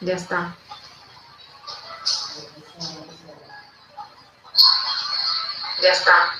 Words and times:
Ya 0.00 0.14
está. 0.14 0.56
Ya 5.82 5.90
está. 5.90 6.39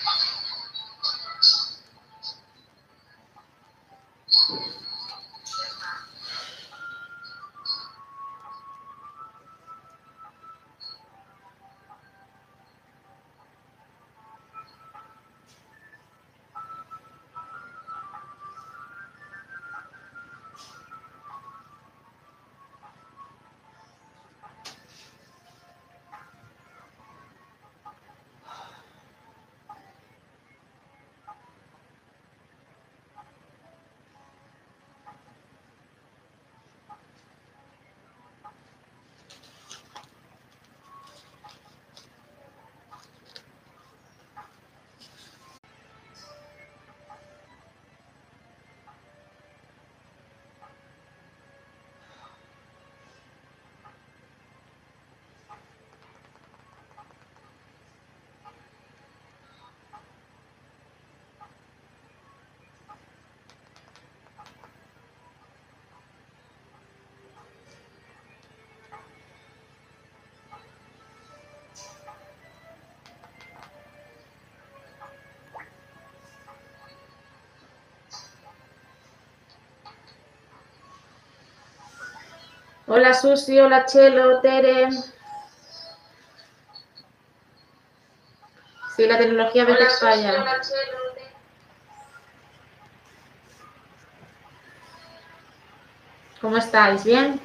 Hola 82.92 83.14
Susi, 83.14 83.56
hola 83.60 83.86
Chelo, 83.86 84.40
Tere. 84.40 84.88
Sí, 88.96 89.06
la 89.06 89.16
tecnología 89.16 89.62
a 89.62 89.66
veces 89.66 90.00
falla. 90.00 90.44
¿Cómo 96.40 96.56
estáis? 96.56 97.04
¿Bien? 97.04 97.40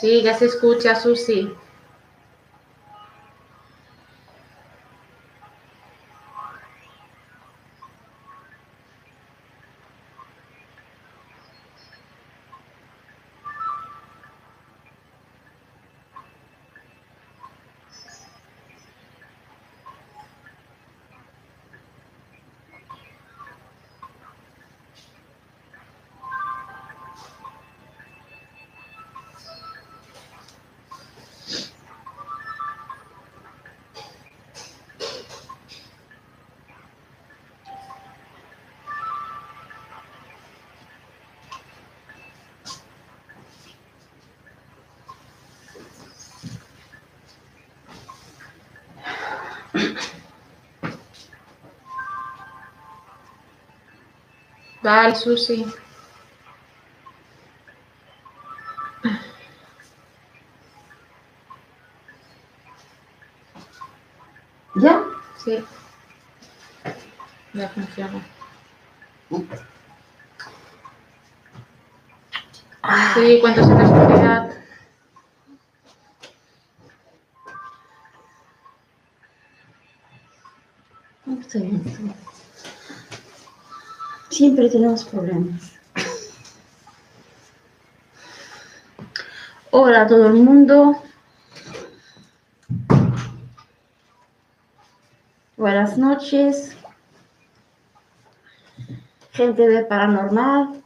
Sí, 0.00 0.22
ya 0.22 0.38
se 0.38 0.46
escucha, 0.46 0.94
Susi. 0.94 1.52
Vale, 54.88 55.14
Susi. 55.14 55.66
¿Ya? 64.76 65.02
Sí. 65.44 65.62
Ya 67.52 67.68
funciona. 67.68 68.22
Sí, 73.14 73.38
cuánto 73.42 73.60
es 73.60 74.17
Siempre 84.48 84.70
tenemos 84.70 85.04
problemas. 85.04 85.74
Hola 89.72 90.00
a 90.00 90.06
todo 90.06 90.26
el 90.28 90.32
mundo. 90.32 91.02
Buenas 95.58 95.98
noches. 95.98 96.74
Gente 99.32 99.68
de 99.68 99.84
paranormal. 99.84 100.82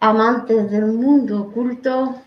Amantes 0.00 0.70
del 0.70 0.88
mundo 0.88 1.40
oculto. 1.40 2.20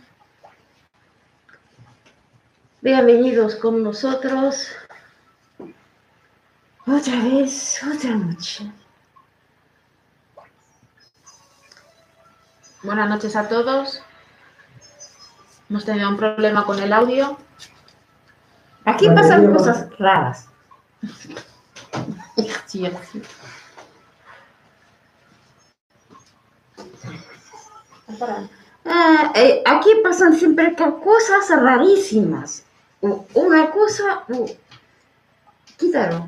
Bienvenidos 2.81 3.57
con 3.57 3.83
nosotros. 3.83 4.69
Otra 6.91 7.15
vez, 7.23 7.81
otra 7.83 8.11
noche. 8.15 8.71
Buenas 12.83 13.09
noches 13.09 13.35
a 13.35 13.47
todos. 13.47 14.01
Hemos 15.69 15.85
tenido 15.85 16.09
un 16.09 16.17
problema 16.17 16.65
con 16.65 16.79
el 16.79 16.91
audio. 16.91 17.37
Aquí 18.85 19.07
pasan 19.09 19.53
cosas 19.53 19.87
raras. 19.97 20.47
Sí, 22.67 22.85
sí. 23.11 23.21
Ah, 28.85 29.31
eh, 29.35 29.61
aquí 29.65 29.89
pasan 30.03 30.35
siempre 30.35 30.75
co- 30.75 30.99
cosas 31.01 31.49
rarísimas. 31.49 32.63
Una 33.01 33.69
cosa, 33.71 34.23
u- 34.29 34.49
quítalo. 35.77 36.27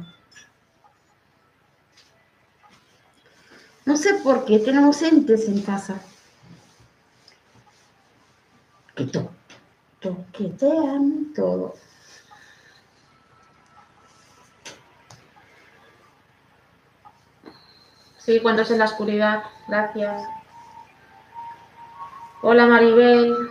No 3.86 3.98
sé 3.98 4.14
por 4.16 4.46
qué 4.46 4.60
tenemos 4.60 5.02
entes 5.02 5.48
en 5.48 5.62
casa. 5.62 6.00
Que 8.96 9.06
to 9.06 9.30
toquetean 10.00 11.34
todo. 11.34 11.76
Sí, 18.20 18.40
cuando 18.42 18.62
es 18.62 18.72
en 18.72 18.80
la 18.80 18.86
oscuridad. 18.86 19.44
Gracias. 19.68 20.24
Hola 22.42 22.68
Maribel. 22.68 23.50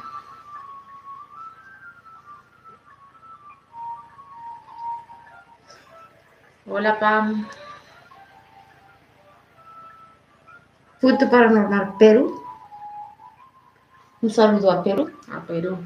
Hola, 6.67 6.99
Pam. 6.99 7.47
Punto 11.02 11.30
Paranormal 11.30 11.98
Perú. 12.00 12.42
Un 14.22 14.30
saludo 14.30 14.72
a 14.72 14.84
Perú. 14.84 15.10
A 15.32 15.40
Perú. 15.42 15.78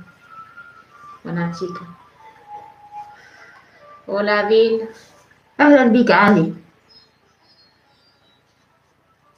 Buena 1.23 1.51
chica. 1.51 1.85
Hola, 4.07 4.43
Bill. 4.47 4.87
أهلا 5.61 5.83
بيك 5.93 6.11
علي 6.11 6.53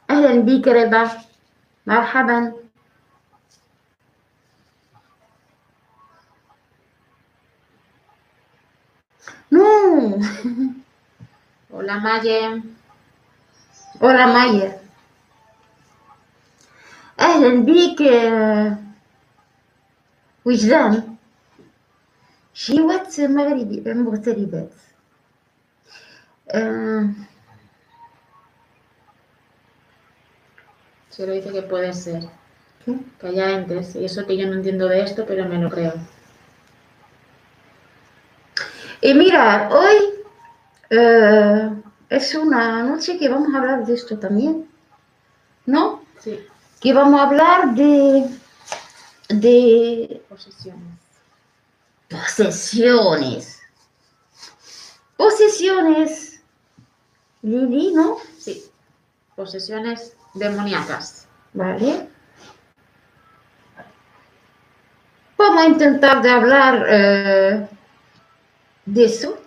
أهلا 0.09 0.41
بيك 0.41 0.67
رضا 0.67 1.11
مرحبا 1.87 2.53
No, 9.51 10.17
Hola, 11.69 11.99
Maye. 11.99 12.63
hola 13.99 14.25
Maya 17.37 17.37
أهلا 17.37 17.65
بيك 17.65 18.01
آه، 18.01 18.77
وجدان 20.45 21.15
شيوات 22.53 23.19
مغربي 23.21 23.83
مغتربات 23.85 24.73
آه، 26.49 27.09
Solo 31.09 31.33
dice 31.33 31.51
que 31.51 31.61
puede 31.61 31.93
ser. 31.93 32.23
¿qué? 32.83 32.97
Que 33.19 33.27
haya 33.27 33.51
entes. 33.51 33.95
Y 33.95 34.03
eso 34.05 34.25
que 34.25 34.35
yo 34.35 34.47
no 34.47 34.53
entiendo 34.53 34.87
de 34.87 35.01
esto, 35.01 35.25
pero 35.27 35.47
me 35.47 35.59
lo 35.59 35.69
creo. 35.69 35.93
Y 38.99 39.13
mira, 39.13 39.69
hoy 39.69 39.97
eh, 40.89 41.69
es 42.09 42.33
una 42.33 42.81
noche 42.83 43.19
que 43.19 43.29
vamos 43.29 43.53
a 43.53 43.59
hablar 43.59 43.85
de 43.85 43.93
esto 43.93 44.17
también, 44.17 44.67
¿no? 45.67 46.01
Sí. 46.19 46.39
Que 46.80 46.92
vamos 46.92 47.20
a 47.20 47.24
hablar 47.24 47.74
de, 47.74 48.28
de 49.28 50.22
Posesiones. 50.28 50.98
posesiones. 52.08 53.60
Posesiones, 55.16 56.40
Lili, 57.42 57.92
¿no? 57.92 58.18
Sí. 58.38 58.70
Posesiones 59.34 60.14
demoníacas. 60.34 61.26
Vale. 61.52 62.08
Vamos 65.36 65.62
a 65.62 65.66
intentar 65.66 66.22
de 66.22 66.30
hablar 66.30 66.86
eh, 66.88 67.68
de 68.86 69.04
eso. 69.04 69.38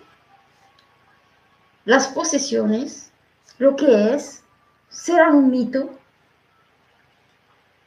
Las 1.84 2.08
posesiones, 2.08 3.10
lo 3.58 3.74
que 3.76 4.14
es, 4.14 4.42
serán 4.88 5.34
un 5.34 5.50
mito, 5.50 5.98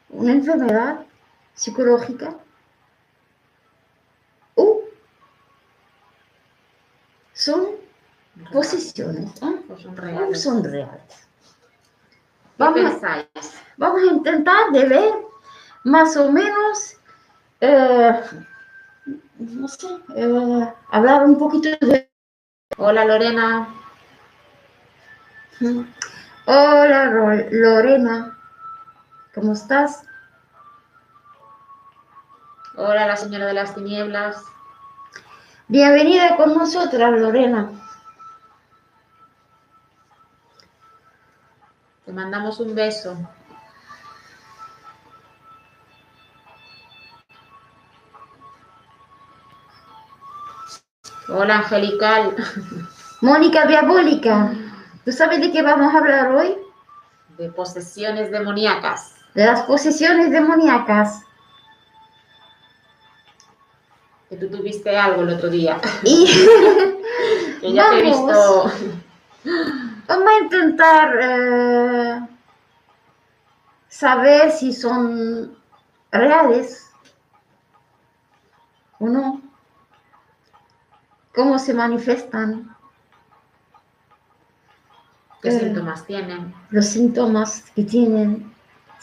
una 0.10 0.32
enfermedad 0.32 1.06
psicológica 1.54 2.36
o 4.56 4.82
son 7.34 7.66
posesiones 8.52 9.42
¿eh? 9.42 9.62
O 9.70 9.78
son 9.78 9.94
o 9.94 10.02
reales. 10.02 10.42
son 10.42 10.64
reales. 10.64 11.28
¿Qué 12.58 12.64
Vamos 12.64 13.04
a-? 13.04 13.28
Vamos 13.78 14.02
a 14.04 14.14
intentar 14.14 14.72
de 14.72 14.86
ver 14.86 15.14
más 15.84 16.16
o 16.18 16.32
menos, 16.32 16.98
eh, 17.62 18.22
no 19.38 19.68
sé, 19.68 19.88
eh, 20.16 20.74
hablar 20.90 21.26
un 21.26 21.38
poquito 21.38 21.70
de... 21.86 22.10
Hola, 22.78 23.06
Lorena. 23.06 23.68
Hola 26.48 27.06
Lorena, 27.52 28.38
¿cómo 29.36 29.52
estás? 29.52 30.04
Hola, 32.78 33.06
la 33.06 33.18
señora 33.18 33.46
de 33.46 33.54
las 33.54 33.76
tinieblas. 33.76 34.42
Bienvenida 35.68 36.38
con 36.38 36.54
nosotras 36.54 37.12
Lorena. 37.20 37.70
Te 42.06 42.14
mandamos 42.14 42.60
un 42.62 42.74
beso. 42.76 43.18
Hola, 51.28 51.58
Angelical. 51.58 52.36
Mónica 53.22 53.66
Diabólica, 53.66 54.54
¿tú 55.04 55.12
sabes 55.12 55.42
de 55.42 55.52
qué 55.52 55.62
vamos 55.62 55.94
a 55.94 55.98
hablar 55.98 56.32
hoy? 56.32 56.56
De 57.38 57.50
posesiones 57.50 58.32
demoníacas. 58.32 59.15
De 59.36 59.46
las 59.46 59.62
posesiones 59.64 60.32
demoníacas. 60.32 61.22
Que 64.30 64.38
tú 64.38 64.50
tuviste 64.50 64.98
algo 64.98 65.22
el 65.22 65.30
otro 65.30 65.50
día. 65.50 65.80
Y 66.04 66.26
Que 67.62 67.74
ya 67.74 67.90
te 67.92 68.00
he 68.00 68.12
Vamos. 68.12 68.74
visto. 68.74 68.92
vamos 70.08 70.28
a 70.30 70.44
intentar 70.44 71.18
eh, 71.22 72.20
saber 73.88 74.52
si 74.52 74.74
son 74.74 75.56
reales 76.12 76.92
o 79.00 79.08
no, 79.08 79.42
cómo 81.34 81.60
se 81.60 81.74
manifiestan 81.74 82.76
¿Qué 85.42 85.50
Eh. 85.50 85.60
síntomas 85.60 86.06
tienen? 86.06 86.54
los 86.72 86.86
síntomas 86.88 87.62
que 87.76 87.84
tienen, 87.84 88.55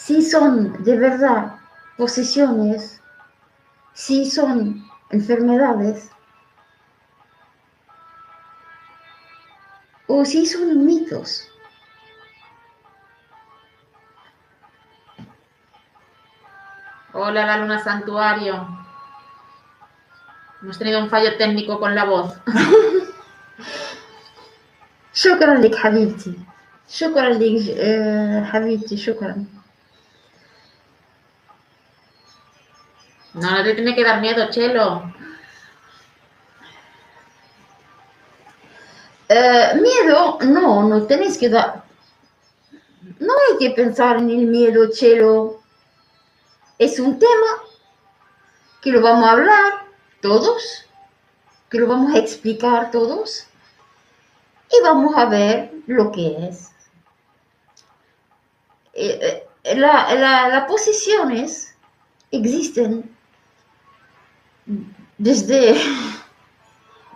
si 0.02 0.22
son 0.22 0.84
de 0.84 0.98
verdad 0.98 1.56
posesiones, 1.98 3.02
si 3.94 4.30
son 4.30 4.86
enfermedades 5.10 6.10
o 10.08 10.24
si 10.24 10.46
son 10.46 10.86
mitos. 10.86 11.48
Hola, 17.14 17.46
la 17.46 17.58
luna 17.58 17.84
santuario. 17.84 18.68
Hemos 20.62 20.78
tenido 20.78 21.02
un 21.02 21.10
fallo 21.10 21.36
técnico 21.38 21.80
con 21.80 21.96
la 21.96 22.06
voz. 22.06 22.34
شكرا 25.14 25.54
لك 25.54 25.76
حبيبتي 25.76 26.34
شكرا 26.90 27.30
لك 27.30 27.78
آه، 27.78 28.44
حبيبتي 28.44 28.98
شكرا 28.98 29.46
No, 33.35 33.51
no 33.51 33.65
te 33.65 33.75
tiene 33.75 33.95
que 33.97 34.05
dar 34.05 34.21
miedo, 34.21 34.49
Chelo. 34.51 35.13
Eh, 39.29 39.75
miedo, 39.81 40.39
no, 40.43 40.83
no 40.89 41.07
tenéis 41.07 41.39
que 41.39 41.49
dar. 41.49 41.85
No 43.21 43.33
hay 43.35 43.59
que 43.59 43.71
pensar 43.75 44.17
en 44.19 44.31
el 44.31 44.47
miedo, 44.47 44.91
Chelo. 44.91 45.61
Es 46.79 46.99
un 47.01 47.19
tema 47.19 47.63
que 48.83 48.91
lo 48.91 49.01
vamos 49.01 49.25
a 49.27 49.33
hablar 49.33 49.73
todos, 50.21 50.85
que 51.71 51.79
lo 51.79 51.87
vamos 51.89 52.15
a 52.15 52.19
explicar 52.19 52.91
todos 52.91 53.47
y 54.71 54.83
vamos 54.83 55.15
a 55.17 55.27
ver 55.27 55.73
lo 55.87 56.11
que 56.11 56.49
es. 56.49 56.71
Eh, 58.95 59.45
eh, 59.65 59.75
la- 59.77 60.15
la- 60.15 60.49
las 60.49 60.65
posiciones 60.67 61.75
existen 62.31 63.12
desde 65.19 65.71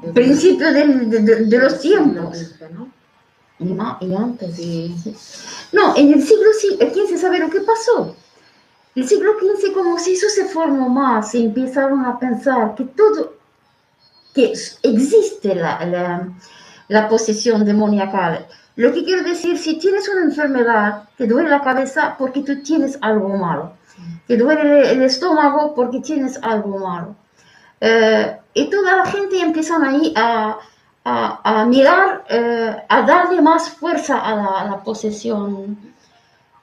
el 0.02 0.12
principio 0.12 0.72
del- 0.72 1.10
de, 1.10 1.20
de- 1.20 1.44
de 1.46 1.58
los 1.58 1.80
tiempos. 1.80 2.54
¿no? 2.72 2.88
Y 4.00 4.14
antes. 4.14 4.56
Sí. 4.56 4.94
No, 5.72 5.96
en 5.96 6.12
el 6.12 6.22
siglo 6.22 6.50
XV, 6.52 7.16
¿sabe 7.18 7.38
lo 7.38 7.48
que 7.48 7.60
pasó? 7.60 8.14
El 8.94 9.06
siglo 9.08 9.32
XV, 9.38 9.72
como 9.72 9.98
si 9.98 10.12
eso 10.12 10.28
se 10.28 10.44
formó 10.46 10.88
más, 10.88 11.34
y 11.34 11.44
empezaron 11.44 12.04
a 12.04 12.18
pensar 12.18 12.74
que 12.74 12.84
todo, 12.84 13.34
que 14.34 14.52
existe 14.82 15.54
la, 15.54 15.84
la, 15.86 16.28
la 16.88 17.08
posesión 17.08 17.64
demoníaca. 17.64 18.46
Lo 18.76 18.92
que 18.92 19.04
quiero 19.04 19.22
decir, 19.22 19.56
si 19.58 19.78
tienes 19.78 20.06
una 20.08 20.22
enfermedad, 20.24 21.08
te 21.16 21.26
duele 21.26 21.48
la 21.48 21.62
cabeza 21.62 22.14
porque 22.18 22.40
tú 22.42 22.62
tienes 22.62 22.98
algo 23.00 23.28
malo. 23.30 23.72
Te 24.26 24.36
duele 24.36 24.90
el 24.92 25.02
estómago 25.02 25.74
porque 25.74 26.00
tienes 26.00 26.38
algo 26.42 26.78
malo. 26.78 27.16
Eh, 27.80 28.38
y 28.54 28.70
toda 28.70 28.96
la 28.96 29.06
gente 29.06 29.40
empiezan 29.40 29.84
ahí 29.84 30.12
a, 30.16 30.58
a, 31.04 31.60
a 31.60 31.66
mirar, 31.66 32.24
eh, 32.28 32.76
a 32.88 33.02
darle 33.02 33.40
más 33.42 33.68
fuerza 33.70 34.18
a 34.20 34.34
la, 34.34 34.46
a 34.60 34.64
la 34.64 34.82
posesión. 34.82 35.78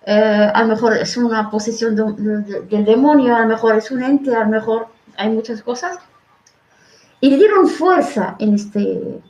Eh, 0.06 0.52
a 0.54 0.62
lo 0.64 0.68
mejor 0.70 0.98
es 0.98 1.16
una 1.16 1.50
posesión 1.50 1.96
de- 1.96 2.14
de- 2.42 2.62
del 2.62 2.84
demonio, 2.86 3.36
a 3.36 3.42
lo 3.42 3.48
mejor 3.48 3.76
es 3.78 3.90
un 3.92 4.04
ente, 4.04 4.36
a 4.36 4.40
lo 4.42 4.48
mejor 4.48 4.88
hay 5.18 5.30
muchas 5.30 5.62
cosas. 5.62 5.98
Y 7.22 7.30
le 7.30 7.38
dieron 7.38 7.68
fuerza 7.70 8.36
en 8.40 8.56
este, 8.56 9.22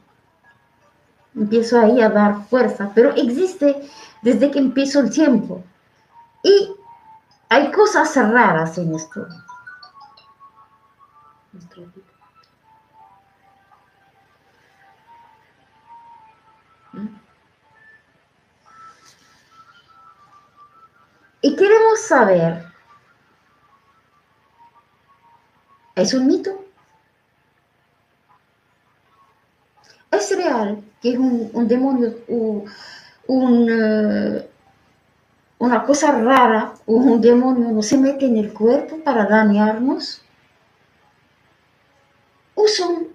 empiezo 1.35 1.79
ahí 1.79 2.01
a 2.01 2.09
dar 2.09 2.43
fuerza, 2.49 2.89
pero 2.95 3.11
existe 3.15 3.87
desde 4.23 4.49
que 4.49 4.57
empiezo 4.59 4.99
el 5.01 5.11
tiempo. 5.11 5.61
Y 6.43 6.71
hay 7.49 7.71
cosas 7.71 8.15
raras 8.15 8.77
en 8.79 8.95
esto. 8.95 9.27
Y 21.45 21.57
queremos 21.57 21.99
saber, 21.99 22.63
¿es 25.93 26.13
un 26.13 26.25
mito? 26.25 26.63
¿Es 30.09 30.33
real 30.37 30.81
que 31.01 31.11
es 31.11 31.17
un, 31.17 31.67
demonio, 31.67 32.15
un, 33.27 33.67
eh, 33.69 34.49
una 35.59 35.83
cosa 35.83 36.13
rara, 36.13 36.75
un 36.85 37.19
demonio 37.19 37.71
no 37.71 37.81
se 37.81 37.97
mete 37.97 38.25
en 38.25 38.37
el 38.37 38.53
cuerpo 38.53 39.03
para 39.03 39.25
dañarnos? 39.25 40.21
¿O 42.55 42.69
son 42.69 43.09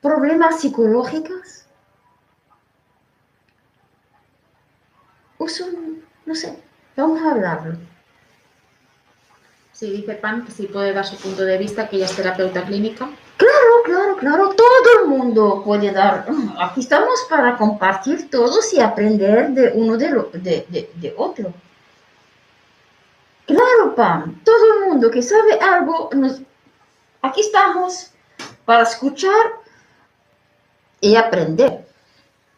problemas 0.00 0.60
psicológicos? 0.60 1.66
¿O 5.38 5.48
son, 5.48 6.04
no 6.24 6.36
sé, 6.36 6.63
Vamos 6.96 7.20
a 7.22 7.30
hablarlo. 7.32 7.76
Sí, 9.72 9.90
dice 9.90 10.14
Pan 10.14 10.44
que 10.44 10.52
sí 10.52 10.66
puede 10.66 10.92
dar 10.92 11.04
su 11.04 11.16
punto 11.16 11.42
de 11.42 11.58
vista, 11.58 11.88
que 11.88 11.96
ella 11.96 12.06
es 12.06 12.14
terapeuta 12.14 12.64
clínica. 12.64 13.08
Claro, 13.36 13.82
claro, 13.84 14.16
claro, 14.16 14.48
todo 14.50 15.02
el 15.02 15.08
mundo 15.08 15.62
puede 15.64 15.90
dar. 15.90 16.26
Aquí 16.60 16.80
estamos 16.80 17.26
para 17.28 17.56
compartir 17.56 18.30
todos 18.30 18.72
y 18.72 18.80
aprender 18.80 19.50
de 19.50 19.72
uno 19.74 19.96
de, 19.96 20.14
de, 20.32 21.14
otro. 21.16 21.52
Claro, 23.46 23.94
Pam, 23.96 24.40
todo 24.44 24.74
el 24.74 24.88
mundo 24.88 25.10
que 25.10 25.22
sabe 25.22 25.58
algo, 25.60 26.08
aquí 27.20 27.40
estamos 27.40 28.12
para 28.64 28.84
escuchar 28.84 29.58
y 31.00 31.16
aprender. 31.16 31.84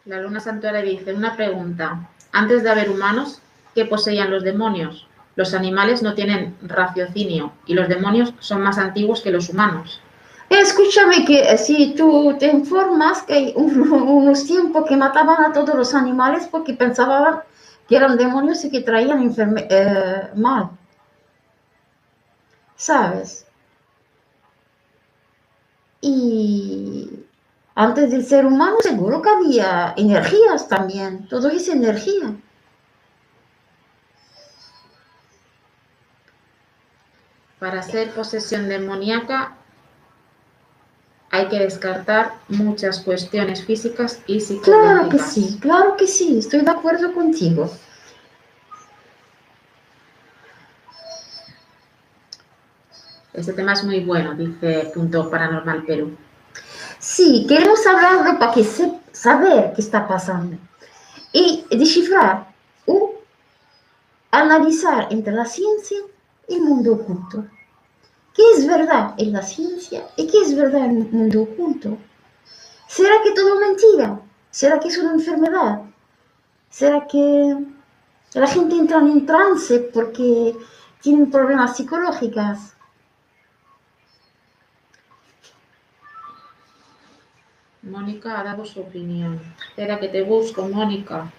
La 0.05 0.21
luna 0.21 0.39
santuaria 0.39 0.81
dice, 0.81 1.13
una 1.13 1.35
pregunta, 1.35 2.07
antes 2.31 2.63
de 2.63 2.69
haber 2.69 2.91
humanos, 2.91 3.41
que 3.77 3.85
poseían 3.85 4.31
los 4.31 4.43
demonios. 4.43 5.07
Los 5.35 5.53
animales 5.53 6.01
no 6.01 6.15
tienen 6.15 6.57
raciocinio 6.63 7.53
y 7.67 7.75
los 7.75 7.87
demonios 7.87 8.33
son 8.39 8.63
más 8.63 8.79
antiguos 8.79 9.21
que 9.21 9.29
los 9.29 9.49
humanos. 9.49 10.01
Escúchame 10.49 11.23
que 11.25 11.41
eh, 11.41 11.59
si 11.59 11.93
tú 11.93 12.35
te 12.39 12.47
informas 12.47 13.21
que 13.21 13.33
hay 13.33 13.53
unos 13.55 14.45
tiempos 14.51 14.87
que 14.89 14.97
mataban 14.97 15.45
a 15.45 15.53
todos 15.53 15.75
los 15.75 15.93
animales 15.93 16.47
porque 16.49 16.73
pensaban 16.73 17.41
que 17.87 17.95
eran 17.95 18.17
demonios 18.17 18.65
y 18.65 18.71
que 18.71 18.81
traían 18.81 19.31
eh, 19.37 20.29
mal. 20.35 20.71
¿Sabes? 22.75 23.45
Y 26.01 27.11
antes 27.75 28.09
del 28.09 28.25
ser 28.25 28.43
humano 28.43 28.77
seguro 28.79 29.21
que 29.21 29.29
había 29.29 29.93
energías 29.95 30.67
también. 30.67 31.27
Todo 31.27 31.49
es 31.49 31.69
energía. 31.69 32.35
Para 37.59 37.81
ser 37.81 38.11
posesión 38.11 38.69
demoníaca 38.69 39.55
hay 41.31 41.47
que 41.47 41.59
descartar 41.59 42.33
muchas 42.47 42.99
cuestiones 43.01 43.63
físicas 43.65 44.21
y 44.27 44.39
psicológicas. 44.39 44.69
Claro 44.71 45.09
que 45.09 45.19
sí, 45.19 45.57
claro 45.59 45.97
que 45.97 46.07
sí, 46.07 46.39
estoy 46.39 46.61
de 46.61 46.71
acuerdo 46.71 47.13
contigo. 47.13 47.69
Este 53.33 53.53
tema 53.53 53.73
es 53.73 53.83
muy 53.83 53.99
bueno, 53.99 54.33
dice 54.33 54.91
Punto 54.93 55.29
Paranormal 55.29 55.83
Perú. 55.83 56.17
Sí, 56.99 57.45
queremos 57.47 57.85
hablarlo 57.85 58.39
para 58.39 58.53
que 58.53 58.63
se, 58.63 58.91
saber 59.11 59.73
qué 59.75 59.81
está 59.81 60.07
pasando 60.07 60.57
y 61.31 61.63
descifrar 61.69 62.47
o 62.87 63.13
analizar 64.31 65.07
entre 65.11 65.33
la 65.33 65.45
ciencia 65.45 65.99
el 66.47 66.61
mundo 66.61 66.93
oculto. 66.93 67.45
¿Qué 68.33 68.43
es 68.55 68.67
verdad 68.67 69.15
en 69.17 69.33
la 69.33 69.41
ciencia 69.41 70.07
y 70.15 70.27
qué 70.27 70.41
es 70.41 70.55
verdad 70.55 70.85
en 70.85 70.97
el 71.01 71.11
mundo 71.11 71.41
oculto? 71.43 71.97
¿Será 72.87 73.15
que 73.23 73.31
todo 73.31 73.55
es 73.55 73.59
mentira? 73.59 74.21
¿Será 74.51 74.79
que 74.79 74.87
es 74.87 74.97
una 74.97 75.13
enfermedad? 75.13 75.81
¿Será 76.69 77.07
que 77.07 77.57
la 78.33 78.47
gente 78.47 78.75
entra 78.75 78.99
en 78.99 79.25
trance 79.25 79.79
porque 79.93 80.55
tienen 81.01 81.31
problemas 81.31 81.75
psicológicos? 81.75 82.73
Mónica 87.81 88.39
ha 88.39 88.43
dado 88.43 88.65
su 88.65 88.81
opinión. 88.81 89.41
Espera 89.69 89.99
que 89.99 90.09
te 90.09 90.23
busco, 90.23 90.67
Mónica. 90.67 91.31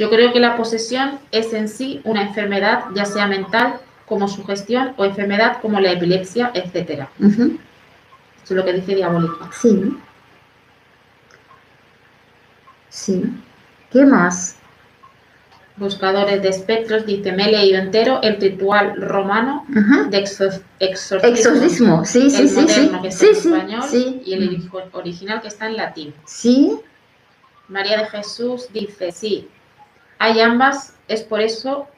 Yo 0.00 0.08
creo 0.08 0.32
que 0.32 0.40
la 0.40 0.56
posesión 0.56 1.18
es 1.30 1.52
en 1.52 1.68
sí 1.68 2.00
una 2.04 2.22
enfermedad, 2.22 2.84
ya 2.94 3.04
sea 3.04 3.26
mental 3.26 3.80
como 4.06 4.28
sugestión 4.28 4.94
o 4.96 5.04
enfermedad 5.04 5.58
como 5.60 5.78
la 5.78 5.92
epilepsia, 5.92 6.50
etc. 6.54 7.06
Esto 7.18 7.58
es 8.44 8.50
lo 8.50 8.64
que 8.64 8.72
dice 8.72 8.94
Diabólica. 8.94 9.50
Sí. 9.52 9.94
Sí. 12.88 13.24
¿Qué 13.92 14.06
más? 14.06 14.56
Buscadores 15.76 16.40
de 16.40 16.48
espectros, 16.48 17.04
dice, 17.04 17.32
me 17.32 17.50
he 17.50 17.52
leído 17.52 17.78
entero 17.78 18.20
el 18.22 18.40
ritual 18.40 18.94
romano 19.02 19.66
de 20.08 20.16
exorcismo. 20.16 21.28
Exorcismo, 21.28 22.04
sí, 22.06 22.30
sí, 22.30 22.48
sí. 22.48 22.66
sí. 22.66 22.90
que 23.02 23.08
está 23.08 23.26
en 23.26 23.32
español 23.32 24.22
y 24.24 24.32
el 24.32 24.70
original 24.92 25.42
que 25.42 25.48
está 25.48 25.66
en 25.66 25.76
latín. 25.76 26.14
Sí. 26.24 26.80
María 27.68 27.98
de 27.98 28.06
Jesús 28.06 28.66
dice, 28.72 29.12
sí, 29.12 29.46
hay 30.20 30.38
ambas, 30.38 30.92
es 31.08 31.22
por 31.22 31.40
eso 31.40 31.88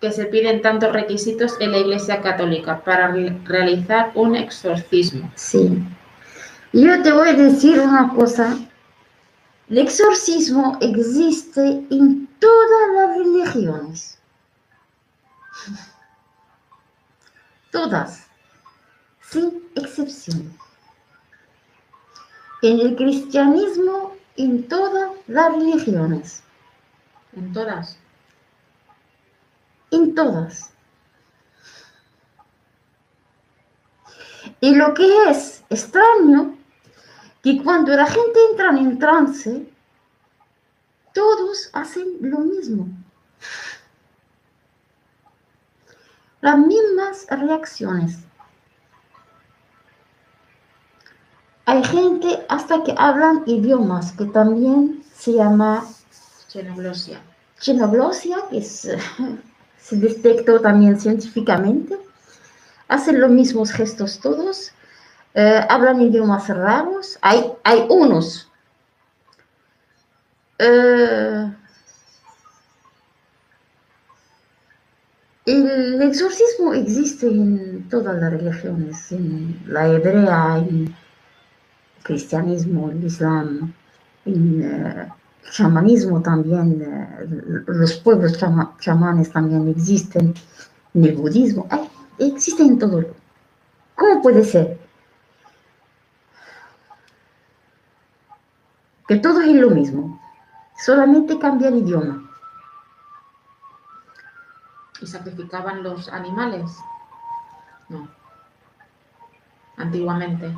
que 0.00 0.10
se 0.10 0.26
piden 0.26 0.60
tantos 0.60 0.92
requisitos 0.92 1.54
en 1.60 1.70
la 1.70 1.78
Iglesia 1.78 2.20
Católica 2.20 2.82
para 2.84 3.14
realizar 3.44 4.10
un 4.16 4.34
exorcismo. 4.34 5.30
Sí. 5.36 5.80
Yo 6.72 7.00
te 7.00 7.12
voy 7.12 7.28
a 7.28 7.34
decir 7.34 7.78
una 7.78 8.12
cosa. 8.12 8.58
El 9.70 9.78
exorcismo 9.78 10.78
existe 10.80 11.60
en 11.90 12.28
todas 12.40 12.88
las 12.96 13.18
religiones. 13.18 14.18
Todas, 17.70 18.26
sin 19.20 19.62
excepción. 19.76 20.52
En 22.62 22.80
el 22.80 22.96
cristianismo, 22.96 24.16
en 24.36 24.66
todas 24.66 25.12
las 25.28 25.52
religiones. 25.52 26.42
En 27.32 27.52
todas. 27.52 27.98
En 29.90 30.14
todas. 30.14 30.72
Y 34.60 34.74
lo 34.74 34.94
que 34.94 35.30
es 35.30 35.64
extraño, 35.70 36.56
que 37.42 37.62
cuando 37.62 37.94
la 37.94 38.06
gente 38.06 38.38
entra 38.50 38.70
en 38.70 38.98
trance, 38.98 39.72
todos 41.12 41.70
hacen 41.72 42.16
lo 42.20 42.38
mismo. 42.38 42.88
Las 46.40 46.58
mismas 46.58 47.26
reacciones. 47.30 48.18
Hay 51.66 51.84
gente 51.84 52.46
hasta 52.48 52.82
que 52.82 52.94
hablan 52.96 53.42
idiomas, 53.46 54.12
que 54.12 54.24
también 54.24 55.04
se 55.14 55.32
llama 55.32 55.84
Xenoglosia. 56.48 57.20
Xenoglosia, 57.60 58.38
que 58.50 58.62
se 58.62 59.96
detectó 59.96 60.60
también 60.60 60.98
científicamente. 60.98 61.96
Hacen 62.88 63.20
los 63.20 63.30
mismos 63.30 63.70
gestos 63.70 64.18
todos. 64.18 64.72
Eh, 65.34 65.60
hablan 65.68 66.00
idiomas 66.00 66.48
raros. 66.48 67.18
Hay, 67.20 67.52
hay 67.64 67.86
unos. 67.90 68.50
Eh, 70.58 71.52
el 75.46 76.02
exorcismo 76.02 76.74
existe 76.74 77.26
en 77.26 77.88
todas 77.88 78.20
las 78.20 78.32
religiones, 78.32 79.12
en 79.12 79.62
la 79.66 79.88
hebrea, 79.88 80.58
en 80.58 80.86
el 80.86 80.94
cristianismo, 82.02 82.90
el 82.90 83.04
islam, 83.04 83.72
en 84.24 84.62
eh, 84.62 85.08
chamanismo 85.50 86.20
también, 86.22 86.82
eh, 86.82 87.62
los 87.66 87.94
pueblos 87.94 88.38
chamanes 88.78 89.30
también 89.30 89.68
existen, 89.68 90.34
en 90.94 91.04
el 91.04 91.16
budismo, 91.16 91.66
existen 92.18 92.68
en 92.68 92.78
todo. 92.78 93.04
¿Cómo 93.94 94.22
puede 94.22 94.44
ser? 94.44 94.78
Que 99.06 99.16
todo 99.16 99.40
es 99.40 99.54
lo 99.54 99.70
mismo, 99.70 100.20
solamente 100.84 101.38
cambia 101.38 101.68
el 101.68 101.78
idioma. 101.78 102.24
¿Y 105.00 105.06
sacrificaban 105.06 105.82
los 105.82 106.08
animales? 106.08 106.70
No. 107.88 108.08
Antiguamente. 109.76 110.54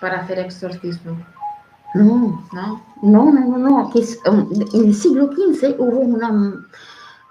Para 0.00 0.20
hacer 0.20 0.38
exorcismo. 0.38 1.16
No, 1.94 2.44
no, 2.52 2.82
no, 3.02 3.30
no, 3.32 3.58
no, 3.58 3.92
um, 4.26 4.52
en 4.72 4.84
el 4.86 4.94
siglo 4.94 5.30
XV 5.32 5.76
hubo 5.78 6.00
una, 6.00 6.66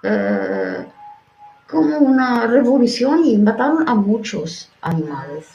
eh, 0.04 0.86
como 1.70 1.98
una 1.98 2.48
revolución 2.48 3.26
y 3.26 3.38
mataron 3.38 3.88
a 3.90 3.96
muchos 3.96 4.70
animales. 4.82 5.48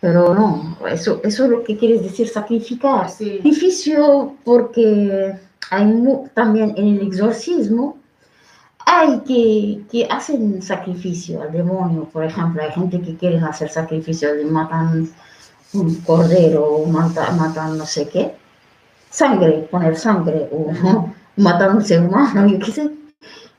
Pero 0.00 0.34
no, 0.34 0.76
eso, 0.88 1.20
eso 1.22 1.44
es 1.44 1.50
lo 1.50 1.64
que 1.64 1.76
quieres 1.76 2.02
decir, 2.02 2.28
sacrificar. 2.28 3.10
Sacrificio 3.10 4.34
porque 4.44 5.38
hay 5.70 6.04
también 6.34 6.74
en 6.76 6.96
el 6.96 7.06
exorcismo 7.08 7.98
hay 8.86 9.18
que, 9.20 9.82
que 9.90 10.06
hacen 10.08 10.62
sacrificio 10.62 11.42
al 11.42 11.52
demonio, 11.52 12.04
por 12.04 12.24
ejemplo, 12.24 12.62
hay 12.62 12.70
gente 12.70 13.02
que 13.02 13.16
quiere 13.16 13.38
hacer 13.38 13.68
sacrificio, 13.68 14.28
matan 14.48 15.10
un 15.72 15.94
cordero, 15.96 16.84
matan, 16.86 17.36
matan 17.36 17.78
no 17.78 17.84
sé 17.84 18.08
qué, 18.08 18.36
sangre, 19.16 19.66
poner 19.70 19.96
sangre 19.96 20.48
o 20.52 21.10
matar 21.36 21.70
a 21.70 21.74
un 21.74 21.84
ser 21.84 22.02
humano, 22.02 22.46
yo 22.46 22.58
qué 22.58 22.72
sé. 22.72 22.90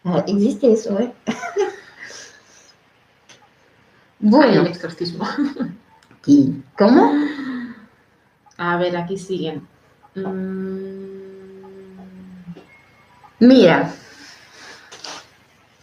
Ah, 0.04 0.24
existe 0.28 0.72
eso, 0.72 1.00
¿eh? 1.00 1.12
bueno. 4.20 4.62
el 4.62 4.68
exorcismo. 4.68 5.28
¿Y 6.28 6.62
cómo? 6.78 7.12
A 8.58 8.78
ver, 8.78 8.96
aquí 8.98 9.18
siguen. 9.18 9.68
Mm. 10.16 11.18
Mira, 13.40 13.92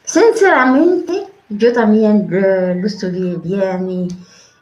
sinceramente, 0.04 1.26
yo 1.49 1.73
también 1.73 2.28
eh, 2.33 2.76
lo 2.81 2.87
estudié 2.87 3.37
bien 3.37 4.09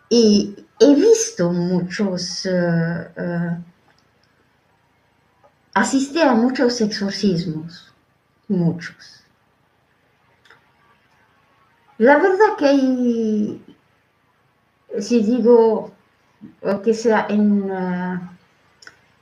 y, 0.08 0.56
he 0.80 0.94
visto 0.96 1.52
muchos 1.52 2.44
eh, 2.44 3.56
asistí 5.74 6.20
a 6.20 6.34
muchos 6.34 6.80
exorcismos, 6.80 7.92
muchos. 8.48 9.24
La 11.98 12.18
verdad 12.18 12.56
que 12.58 12.66
hay, 12.66 13.76
si 15.00 15.22
digo 15.22 15.92
que 16.82 16.94
sea 16.94 17.26
en 17.28 17.70
uh, 17.70 18.20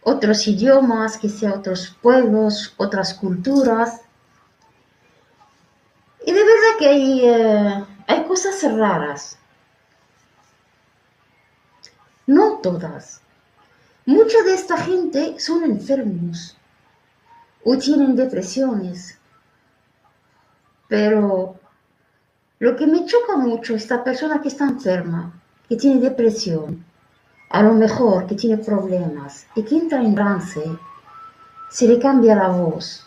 otros 0.02 0.46
idiomas, 0.48 1.18
que 1.18 1.28
sea 1.28 1.54
otros 1.54 1.94
pueblos, 2.00 2.72
otras 2.78 3.14
culturas, 3.14 4.00
y 6.24 6.32
de 6.32 6.40
verdad 6.40 6.78
que 6.78 6.88
hay, 6.88 7.30
uh, 7.30 7.86
hay 8.06 8.24
cosas 8.24 8.62
raras. 8.62 9.38
No 12.26 12.58
todas, 12.62 13.20
Mucha 14.10 14.42
de 14.42 14.54
esta 14.54 14.76
gente 14.76 15.38
son 15.38 15.62
enfermos 15.62 16.56
o 17.64 17.78
tienen 17.78 18.16
depresiones. 18.16 19.16
Pero 20.88 21.54
lo 22.58 22.74
que 22.74 22.88
me 22.88 23.06
choca 23.06 23.36
mucho 23.36 23.76
es 23.76 23.82
esta 23.82 24.02
persona 24.02 24.42
que 24.42 24.48
está 24.48 24.64
enferma, 24.64 25.32
que 25.68 25.76
tiene 25.76 26.00
depresión, 26.00 26.84
a 27.50 27.62
lo 27.62 27.72
mejor 27.74 28.26
que 28.26 28.34
tiene 28.34 28.58
problemas 28.58 29.46
y 29.54 29.62
que 29.62 29.76
entra 29.76 30.02
en 30.02 30.16
trance, 30.16 30.60
se 31.70 31.86
le 31.86 32.00
cambia 32.00 32.34
la 32.34 32.48
voz 32.48 33.06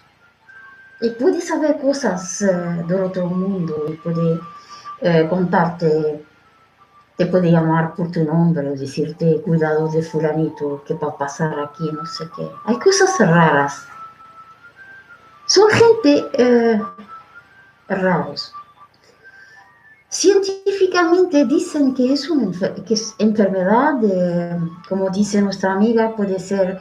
y 1.02 1.10
puede 1.10 1.42
saber 1.42 1.82
cosas 1.82 2.44
eh, 2.44 2.46
del 2.88 3.04
otro 3.04 3.28
mundo 3.28 3.88
y 3.90 3.96
puede 3.98 4.40
eh, 5.02 5.28
contarte 5.30 6.24
te 7.18 7.26
puede 7.28 7.52
llamar 7.52 7.94
por 7.96 8.12
tu 8.12 8.24
nombre 8.24 8.70
o 8.70 8.76
decirte 8.76 9.42
cuidado 9.42 9.88
de 9.90 10.02
fulanito 10.02 10.84
que 10.86 10.96
va 10.96 11.10
a 11.10 11.18
pasar 11.18 11.60
aquí, 11.60 11.92
no 11.92 12.06
sé 12.06 12.26
qué. 12.36 12.50
Hay 12.66 12.80
cosas 12.80 13.18
raras. 13.20 13.86
Son 15.46 15.70
gente 15.70 16.26
eh, 16.34 16.82
raros. 17.88 18.54
Científicamente 20.10 21.46
dicen 21.46 21.94
que 21.96 22.14
es 22.14 22.30
una 22.30 22.52
que 22.86 22.94
es 22.94 23.16
enfermedad, 23.18 23.96
como 24.88 25.10
dice 25.10 25.42
nuestra 25.42 25.74
amiga, 25.74 26.16
puede 26.16 26.40
ser 26.40 26.80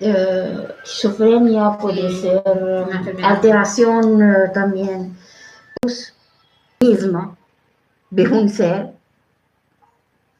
eh, 0.00 0.74
esquizofrenia, 0.82 1.78
puede 1.78 2.10
ser 2.10 2.42
alteración 3.22 4.22
eh, 4.22 4.50
también. 4.52 5.16
Pues, 5.80 6.14
misma 6.84 7.36
de 8.10 8.28
un 8.28 8.48
ser 8.48 8.92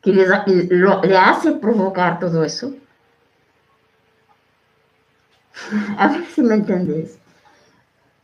que 0.03 0.13
le 0.13 1.17
hace 1.17 1.53
provocar 1.53 2.19
todo 2.21 2.45
eso. 2.45 2.75
A 5.99 6.09
ver 6.09 6.25
si 6.27 6.43
me 6.43 6.55
entendés. 6.55 7.19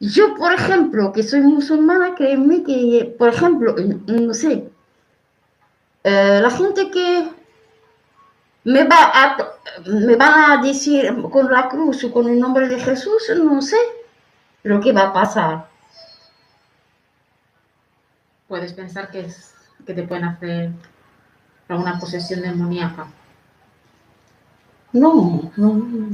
Yo, 0.01 0.35
por 0.35 0.53
ejemplo, 0.53 1.13
que 1.13 1.23
soy 1.23 1.41
musulmana, 1.41 2.15
créeme 2.15 2.63
que, 2.63 3.15
por 3.19 3.29
ejemplo, 3.29 3.75
no 4.07 4.35
sé, 4.35 4.71
eh, 6.05 6.41
la 6.43 6.51
gente 6.51 6.91
que 6.91 7.29
me 8.65 8.85
va 8.85 9.37
me 9.87 10.17
van 10.17 10.53
a 10.53 10.63
decir 10.63 11.15
con 11.31 11.51
la 11.51 11.69
cruz 11.69 12.05
o 12.05 12.13
con 12.13 12.29
el 12.29 12.41
nombre 12.41 12.69
de 12.69 12.79
Jesús, 12.79 13.31
no 13.37 13.61
sé 13.61 13.77
lo 14.63 14.81
que 14.81 14.93
va 14.93 15.09
a 15.09 15.13
pasar 15.13 15.70
puedes 18.51 18.73
pensar 18.73 19.13
que, 19.13 19.21
es, 19.21 19.55
que 19.87 19.95
te 19.95 20.03
pueden 20.03 20.25
hacer 20.25 20.73
alguna 21.69 22.01
posesión 22.01 22.43
demoníaca. 22.43 23.07
No, 24.93 25.53
no, 25.57 25.75
no, 25.75 26.09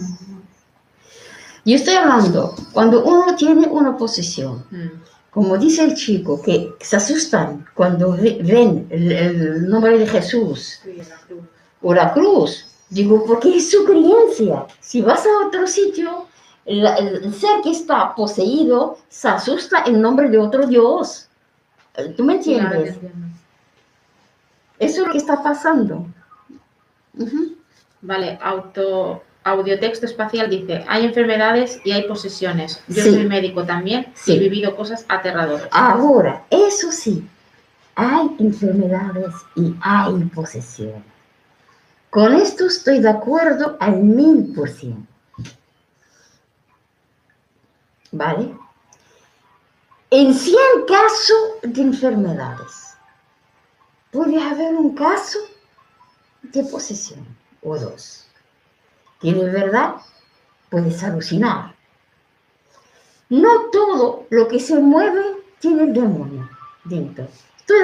Yo 1.65 1.77
estoy 1.77 1.95
hablando, 1.95 2.55
cuando 2.75 3.03
uno 3.05 3.35
tiene 3.37 3.67
una 3.67 3.97
posesión, 3.97 4.67
mm. 4.71 5.31
como 5.31 5.57
dice 5.57 5.83
el 5.85 5.95
chico, 5.95 6.43
que 6.43 6.75
se 6.79 6.97
asustan 6.97 7.65
cuando 7.73 8.13
ven 8.13 8.87
el, 8.91 9.67
nombre 9.67 9.99
de 9.99 10.07
Jesús 10.07 10.81
o 11.81 11.95
la 11.95 12.13
cruz, 12.13 12.67
digo, 12.91 13.25
porque 13.25 13.57
es 13.57 13.71
su 13.71 13.83
creencia. 13.87 14.67
Si 14.81 15.01
vas 15.01 15.25
a 15.25 15.47
otro 15.47 15.67
sitio, 15.67 16.27
el, 16.67 16.87
el 16.87 17.33
ser 17.33 17.63
que 17.63 17.71
está 17.71 18.15
poseído 18.15 18.99
se 19.09 19.29
asusta 19.29 19.85
en 19.87 20.03
nombre 20.03 20.29
de 20.29 20.37
otro 20.37 20.67
Dios. 20.67 21.31
¿Tú 22.17 22.25
me 22.25 22.35
entiendes? 22.35 22.97
Eso 24.79 25.01
es 25.01 25.07
lo 25.07 25.13
que 25.13 25.19
está 25.19 25.43
pasando. 25.43 26.07
Vale, 28.03 28.39
auto, 28.43 29.23
audiotexto 29.45 30.07
espacial 30.07 30.51
dice, 30.51 30.85
hay 30.87 31.07
enfermedades 31.07 31.81
y 31.85 31.93
hay 31.93 32.03
posesiones. 32.03 32.83
Yo 32.89 33.03
soy 33.03 33.27
médico 33.27 33.65
también 33.65 34.13
y 34.27 34.33
he 34.33 34.39
vivido 34.39 34.77
cosas 34.77 35.05
aterradoras. 35.09 35.69
Ahora, 35.71 36.45
eso 36.51 36.93
sí, 36.93 37.27
hay 37.95 38.37
enfermedades 38.39 39.35
y 39.55 39.75
hay 39.81 40.25
posesiones. 40.35 41.03
Con 42.11 42.35
esto 42.35 42.67
estoy 42.67 43.01
de 43.01 43.11
acuerdo 43.11 43.77
al 43.81 43.97
mil 43.97 44.53
por 44.55 44.69
ciento. 44.69 45.07
¿Vale? 48.13 48.55
En 50.11 50.33
100 50.35 50.57
casos 50.87 51.39
de 51.63 51.83
enfermedades, 51.83 52.97
puede 54.13 54.41
haber 54.41 54.75
un 54.75 54.95
caso 54.95 55.39
de 56.43 56.63
posesión 56.65 57.27
o 57.63 57.77
dos, 57.77 58.27
de 59.21 59.33
verdad 59.33 59.97
puedes 60.71 61.03
alucinar. 61.03 61.75
No 63.29 63.71
todo 63.73 64.27
lo 64.31 64.47
que 64.47 64.61
se 64.61 64.77
mueve 64.77 65.43
tiene 65.59 65.85
el 65.85 65.93
demonio 65.93 66.49
dentro. 66.85 67.27
Estoy 67.59 67.79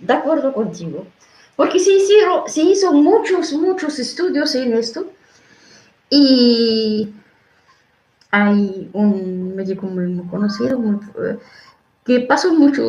de 0.00 0.12
acuerdo 0.12 0.52
contigo. 0.52 1.06
Porque 1.56 1.78
se, 1.78 1.92
hicieron, 1.92 2.48
se 2.48 2.62
hizo 2.62 2.92
muchos, 2.92 3.52
muchos 3.52 3.98
estudios 4.00 4.54
en 4.56 4.74
esto 4.74 5.06
y 6.10 7.14
hay 8.34 8.90
un 8.92 9.54
médico 9.54 9.86
muy, 9.86 10.26
conocido 10.28 10.76
eh, 11.22 11.38
que 12.04 12.20
pasó 12.20 12.52
mucho, 12.52 12.82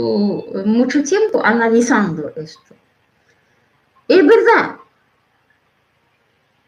mucho 0.65 1.03
tiempo 1.03 1.45
analizando 1.45 2.31
esto. 2.35 2.73
Es 4.07 4.25
verdad 4.25 4.77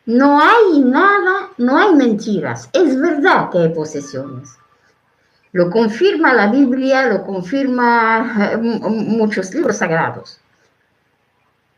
No 0.06 0.40
hay 0.40 0.80
nada, 0.80 1.50
no 1.58 1.78
hay 1.78 1.94
mentiras. 1.96 2.70
Es 2.72 3.00
verdad 3.00 3.50
que 3.50 3.60
hay 3.60 3.70
posesiones. 3.70 4.58
Lo 5.54 5.70
confirma 5.72 6.34
la 6.34 6.48
Biblia, 6.48 7.08
lo 7.08 7.24
confirma 7.26 8.52
eh, 8.54 8.58
muchos 8.58 9.54
libros 9.54 9.78
sagrados. 9.78 10.40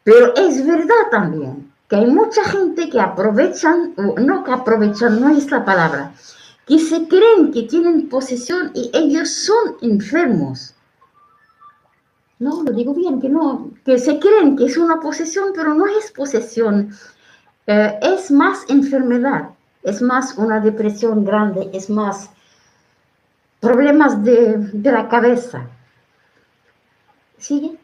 Pero 0.03 0.35
es 0.35 0.65
verdad 0.65 1.03
también 1.11 1.71
que 1.87 1.95
hay 1.95 2.05
mucha 2.05 2.43
gente 2.43 2.89
que 2.89 2.99
aprovechan, 2.99 3.93
no 3.97 4.43
que 4.43 4.51
aprovechan, 4.51 5.19
no 5.19 5.29
es 5.29 5.49
la 5.49 5.65
palabra, 5.65 6.11
que 6.69 6.77
se 6.77 7.07
creen 7.07 7.51
que 7.51 7.63
tienen 7.63 8.07
posesión 8.09 8.71
y 8.75 8.91
ellos 8.93 9.29
son 9.29 9.77
enfermos. 9.81 10.75
No, 12.37 12.61
lo 12.61 12.71
digo 12.71 12.93
bien, 12.93 13.19
que 13.19 13.27
no, 13.27 13.71
que 13.83 13.97
se 13.97 14.19
creen 14.19 14.55
que 14.55 14.65
es 14.65 14.77
una 14.77 14.99
posesión, 14.99 15.51
pero 15.55 15.73
no 15.73 15.87
es 15.87 16.11
posesión. 16.11 16.91
Eh, 17.65 17.99
es 18.03 18.29
más 18.29 18.69
enfermedad, 18.69 19.49
es 19.81 20.01
más 20.03 20.37
una 20.37 20.59
depresión 20.59 21.25
grande, 21.25 21.71
es 21.73 21.89
más 21.89 22.29
problemas 23.59 24.23
de, 24.23 24.57
de 24.57 24.91
la 24.91 25.09
cabeza. 25.09 25.67
¿Sigue? 27.39 27.77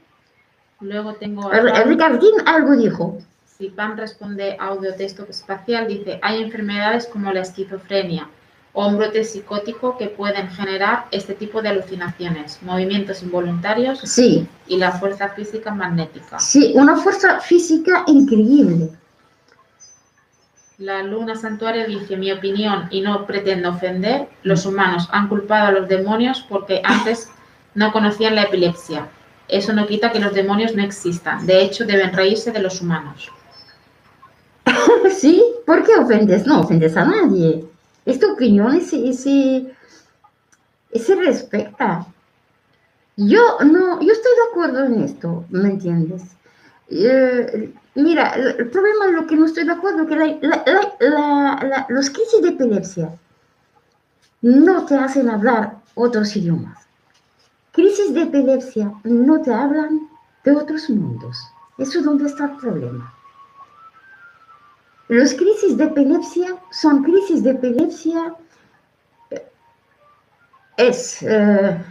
Luego 0.80 1.16
tengo... 1.16 1.50
Ricardín 1.50 2.34
algo 2.46 2.76
dijo. 2.76 3.18
Si 3.46 3.70
Pam 3.70 3.98
responde 3.98 4.58
audio 4.60 4.94
texto 4.94 5.26
espacial, 5.28 5.88
dice, 5.88 6.20
hay 6.22 6.44
enfermedades 6.44 7.08
como 7.08 7.32
la 7.32 7.42
esquizofrenia, 7.42 8.30
o 8.76 8.88
un 8.88 8.98
brote 8.98 9.24
psicótico 9.24 9.98
que 9.98 10.08
pueden 10.08 10.50
generar 10.50 11.06
este 11.12 11.34
tipo 11.34 11.62
de 11.62 11.70
alucinaciones, 11.70 12.60
movimientos 12.62 13.24
involuntarios 13.24 14.00
sí. 14.00 14.48
y 14.68 14.78
la 14.78 14.92
fuerza 14.92 15.30
física 15.30 15.74
magnética. 15.74 16.38
Sí, 16.40 16.74
una 16.76 16.98
fuerza 16.98 17.40
física 17.40 18.04
increíble. 18.08 18.90
La 20.78 21.04
luna 21.04 21.38
santuario 21.38 21.88
dice, 21.88 22.18
mi 22.18 22.34
opinión, 22.34 22.88
y 22.92 23.00
no 23.00 23.26
pretendo 23.26 23.70
ofender, 23.70 24.28
los 24.44 24.66
humanos 24.66 25.08
han 25.14 25.30
culpado 25.30 25.68
a 25.68 25.72
los 25.72 25.88
demonios 25.88 26.46
porque 26.50 26.82
antes 26.84 27.30
no 27.76 27.94
conocían 27.94 28.36
la 28.36 28.44
epilepsia. 28.44 29.08
Eso 29.48 29.72
no 29.72 29.88
quita 29.88 30.12
que 30.12 30.20
los 30.20 30.34
demonios 30.34 30.76
no 30.76 30.84
existan. 30.84 31.46
De 31.48 31.62
hecho, 31.62 31.86
deben 31.86 32.12
reírse 32.12 32.52
de 32.52 32.60
los 32.60 32.82
humanos. 32.82 33.32
¿Sí? 35.18 35.42
¿Por 35.66 35.86
qué 35.86 35.96
ofendes? 35.96 36.46
No 36.46 36.60
ofendes 36.60 36.98
a 36.98 37.06
nadie. 37.06 37.64
Esta 38.06 38.32
opinión 38.32 38.82
se, 38.82 39.14
se, 39.14 41.16
respecta. 41.16 42.06
Yo 43.18 43.58
no, 43.66 44.02
yo 44.02 44.12
estoy 44.12 44.32
de 44.32 44.52
acuerdo 44.52 44.86
en 44.86 45.04
esto, 45.04 45.46
¿me 45.50 45.70
entiendes? 45.70 46.24
Eh, 46.90 47.74
mira, 47.96 48.36
el 48.36 48.70
problema 48.70 49.08
es 49.08 49.12
lo 49.14 49.26
que 49.26 49.36
no 49.36 49.46
estoy 49.46 49.66
de 49.66 49.72
acuerdo 49.72 50.06
que 50.06 50.40
los 51.90 52.10
crisis 52.12 52.42
de 52.42 52.50
epilepsia 52.50 53.18
no 54.42 54.86
te 54.86 54.96
hacen 54.96 55.30
hablar 55.30 55.78
otros 55.96 56.36
idiomas. 56.36 56.86
Crisis 57.72 58.14
de 58.14 58.24
epilepsia 58.24 58.94
no 59.04 59.42
te 59.42 59.52
hablan 59.52 60.08
de 60.44 60.52
otros 60.52 60.90
mundos. 60.90 61.38
Eso 61.78 62.00
es 62.00 62.06
donde 62.06 62.28
está 62.28 62.46
el 62.46 62.58
problema. 62.58 63.14
Los 65.08 65.34
crisis 65.36 65.78
de 65.78 65.84
epilepsia 65.84 66.56
son 66.72 67.04
crisis 67.04 67.44
de 67.44 67.52
epilepsia, 67.52 68.36
es 70.78 71.22
eh, 71.22 71.82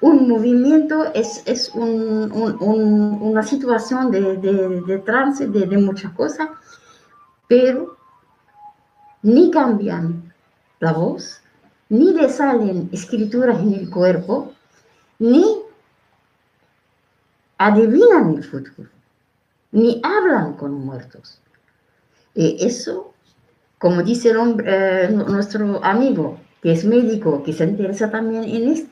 un 0.00 0.28
movimiento, 0.28 1.12
es, 1.12 1.42
es 1.44 1.70
una 1.74 3.42
situación 3.42 4.10
de, 4.10 5.02
trance, 5.04 5.46
de, 5.48 5.66
de 5.66 5.78
muchas 5.78 6.12
cosas, 6.12 6.48
pero 7.46 7.98
ni 9.20 9.50
cambian 9.50 10.32
la 10.80 10.92
voz, 10.92 11.42
ni 11.90 12.14
le 12.14 12.30
salen 12.30 12.88
escrituras 12.90 13.60
en 13.60 13.74
el 13.74 13.90
cuerpo, 13.90 14.54
ni 15.18 15.44
adivinan 17.58 18.34
el 18.34 18.44
futuro, 18.44 18.88
ni 19.72 20.00
hablan 20.02 20.54
con 20.54 20.72
muertos. 20.72 21.41
Y 22.34 22.64
eso, 22.64 23.12
como 23.78 24.02
dice 24.02 24.30
el 24.30 24.38
hombre, 24.38 24.66
eh, 24.68 25.08
nuestro 25.10 25.84
amigo, 25.84 26.38
que 26.62 26.72
es 26.72 26.84
médico, 26.84 27.42
que 27.42 27.52
se 27.52 27.64
interesa 27.64 28.10
también 28.10 28.44
en 28.44 28.72
esto, 28.72 28.90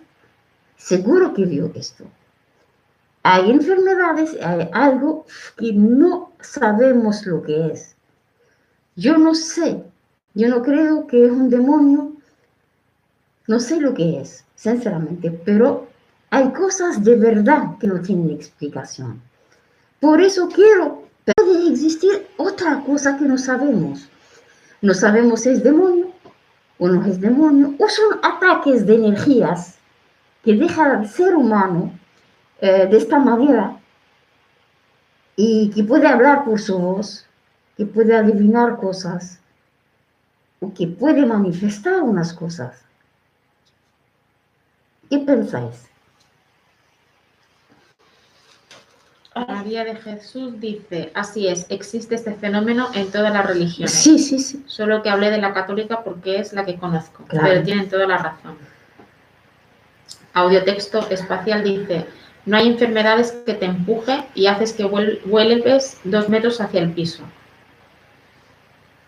seguro 0.77 1.33
que 1.33 1.45
vio 1.45 1.71
esto. 1.75 2.05
Hay 3.23 3.51
enfermedades, 3.51 4.37
hay 4.43 4.69
algo 4.73 5.27
que 5.57 5.73
no 5.73 6.33
sabemos 6.41 7.25
lo 7.27 7.43
que 7.43 7.73
es. 7.73 7.95
Yo 8.97 9.19
no 9.19 9.35
sé, 9.35 9.83
yo 10.35 10.49
no 10.49 10.63
creo 10.63 11.07
que 11.07 11.27
es 11.27 11.31
un 11.31 11.51
demonio, 11.51 12.13
no 13.47 13.61
sé 13.61 13.81
lo 13.81 13.95
que 13.95 14.21
es, 14.21 14.45
sinceramente, 14.55 15.31
pero 15.31 15.89
hay 16.31 16.53
cosas 16.53 17.03
de 17.05 17.17
verdad 17.17 17.79
que 17.79 17.87
no 17.87 18.01
tienen 18.01 18.31
explicación. 18.31 19.21
Por 20.01 20.21
eso 20.21 20.49
quiero 20.49 21.10
puede 21.35 21.69
existir 21.71 22.27
otra 22.37 22.83
cosa 22.85 23.17
que 23.17 23.25
no 23.25 23.39
sabemos. 23.39 24.09
No 24.83 24.95
sabemos 24.95 25.43
si 25.43 25.51
es 25.51 25.63
demonio 25.63 26.13
o 26.79 26.89
no 26.89 27.05
es 27.05 27.21
demonio, 27.21 27.75
o 27.79 27.89
son 27.89 28.19
ataques 28.23 28.87
de 28.87 28.95
energías 28.95 29.79
que 30.43 30.55
dejan 30.55 30.91
al 30.93 31.09
ser 31.09 31.35
humano 31.37 31.93
eh, 32.61 32.87
de 32.91 32.97
esta 32.97 33.19
manera 33.19 33.79
y 35.37 35.71
que 35.71 35.85
puede 35.85 36.07
hablar 36.07 36.45
por 36.45 36.59
su 36.59 36.79
voz, 36.79 37.27
que 37.77 37.85
puede 37.85 38.17
adivinar 38.17 38.79
cosas 38.79 39.41
o 40.61 40.73
que 40.73 40.87
puede 40.87 41.27
manifestar 41.27 42.03
unas 42.03 42.33
cosas. 42.33 42.83
¿Qué 45.11 45.19
pensáis? 45.19 45.89
María 49.35 49.85
de 49.85 49.95
Jesús 49.97 50.59
dice, 50.61 51.13
así 51.15 51.47
es, 51.47 51.67
existe 51.69 52.17
este 52.17 52.35
fenómeno 52.35 52.89
en 52.95 53.11
todas 53.11 53.33
las 53.33 53.47
religiones. 53.47 53.93
Sí, 53.93 54.19
sí, 54.19 54.39
sí. 54.41 54.65
Solo 54.67 55.03
que 55.03 55.11
hablé 55.11 55.31
de 55.31 55.39
la 55.39 55.55
católica 55.55 56.03
porque 56.03 56.39
es 56.39 56.53
la 56.53 56.65
que 56.65 56.77
conozco, 56.77 57.25
pero 57.31 57.63
tienen 57.63 57.89
toda 57.89 58.07
la 58.07 58.19
razón. 58.19 58.57
Audiotexto 60.35 61.09
espacial 61.11 61.63
dice, 61.63 62.07
no 62.45 62.57
hay 62.57 62.69
enfermedades 62.69 63.33
que 63.47 63.55
te 63.55 63.67
empuje 63.67 64.25
y 64.35 64.47
haces 64.47 64.73
que 64.73 64.85
vuelves 64.85 65.99
dos 66.05 66.29
metros 66.29 66.61
hacia 66.61 66.81
el 66.81 66.93
piso. 66.93 67.23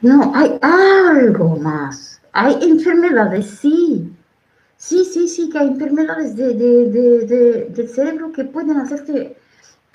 No, 0.00 0.32
hay 0.34 0.58
algo 0.60 1.56
más. 1.56 2.20
Hay 2.32 2.58
enfermedades, 2.62 3.58
sí. 3.60 4.12
Sí, 4.76 5.04
sí, 5.04 5.28
sí, 5.28 5.48
que 5.48 5.58
hay 5.58 5.68
enfermedades 5.68 6.36
del 6.36 7.88
cerebro 7.92 8.32
que 8.32 8.44
pueden 8.44 8.78
hacerte 8.78 9.36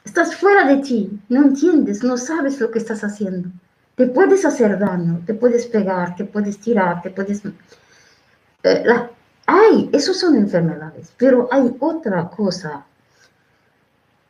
Estás 0.07 0.37
fuera 0.37 0.65
de 0.65 0.77
ti, 0.77 1.19
no 1.27 1.41
entiendes, 1.43 2.01
no 2.01 2.15
sabes 2.15 2.61
lo 2.61 2.71
que 2.71 2.79
estás 2.79 3.03
haciendo. 3.03 3.49
Te 3.97 4.07
puedes 4.07 4.45
hacer 4.45 4.79
daño, 4.79 5.21
te 5.25 5.33
puedes 5.33 5.65
pegar, 5.65 6.15
te 6.15 6.23
puedes 6.23 6.57
tirar, 6.59 7.01
te 7.01 7.09
puedes... 7.09 7.43
Eh, 8.63 8.85
hay, 9.47 9.89
eso 9.91 10.13
son 10.13 10.37
enfermedades, 10.37 11.11
pero 11.17 11.49
hay 11.51 11.75
otra 11.77 12.29
cosa 12.29 12.85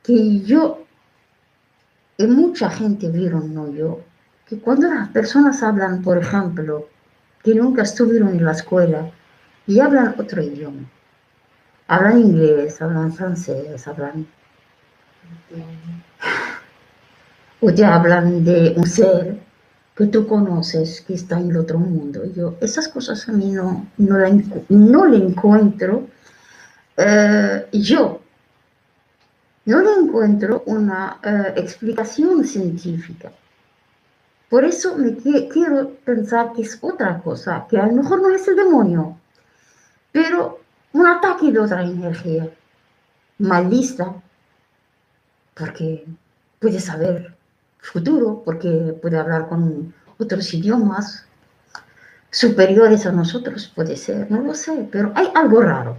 que 0.01 0.39
yo, 0.39 0.83
y 2.17 2.25
mucha 2.25 2.71
gente 2.71 3.09
vieron, 3.09 3.53
no 3.53 3.71
yo, 3.71 4.01
que 4.47 4.59
cuando 4.59 4.87
las 4.87 5.09
personas 5.09 5.61
hablan, 5.61 6.01
por 6.01 6.17
ejemplo, 6.17 6.89
que 7.43 7.53
nunca 7.53 7.83
estuvieron 7.83 8.29
en 8.29 8.45
la 8.45 8.53
escuela 8.53 9.11
y 9.67 9.79
hablan 9.79 10.15
otro 10.17 10.41
idioma, 10.41 10.89
hablan 11.87 12.17
inglés, 12.19 12.81
hablan 12.81 13.13
francés, 13.13 13.87
hablan 13.87 14.25
o 17.59 17.73
te 17.73 17.85
hablan 17.85 18.43
de 18.43 18.73
un 18.75 18.85
ser 18.85 19.39
que 19.95 20.05
tú 20.07 20.27
conoces 20.27 21.01
que 21.01 21.15
está 21.15 21.39
en 21.39 21.49
el 21.49 21.57
otro 21.57 21.79
mundo. 21.79 22.21
Yo, 22.35 22.55
esas 22.61 22.87
cosas 22.87 23.27
a 23.27 23.31
mí 23.31 23.51
no, 23.51 23.87
no, 23.97 24.17
la, 24.17 24.29
no 24.69 25.05
le 25.05 25.17
encuentro. 25.17 26.07
Eh, 26.95 27.67
yo 27.73 28.21
no 29.65 29.81
le 29.81 29.93
encuentro 29.93 30.63
una 30.65 31.19
eh, 31.23 31.53
explicación 31.57 32.45
científica. 32.45 33.31
Por 34.49 34.63
eso 34.63 34.95
me 34.95 35.15
quiero 35.15 35.89
pensar 36.05 36.53
que 36.53 36.61
es 36.61 36.77
otra 36.79 37.19
cosa, 37.19 37.65
que 37.69 37.77
a 37.77 37.85
lo 37.85 38.01
mejor 38.01 38.21
no 38.21 38.29
es 38.29 38.47
el 38.47 38.55
demonio, 38.55 39.17
pero 40.11 40.61
un 40.93 41.05
ataque 41.05 41.51
de 41.51 41.59
otra 41.59 41.83
energía, 41.83 42.49
malista, 43.39 44.15
porque 45.57 46.05
puede 46.59 46.79
saber 46.79 47.35
futuro, 47.79 48.41
porque 48.43 48.95
puede 49.01 49.17
hablar 49.17 49.47
con 49.47 49.93
otros 50.17 50.53
idiomas 50.53 51.25
superiores 52.29 53.05
a 53.05 53.11
nosotros, 53.11 53.71
puede 53.73 53.95
ser, 53.95 54.29
no 54.29 54.41
lo 54.41 54.53
sé, 54.53 54.87
pero 54.91 55.11
hay 55.15 55.29
algo 55.33 55.61
raro. 55.61 55.97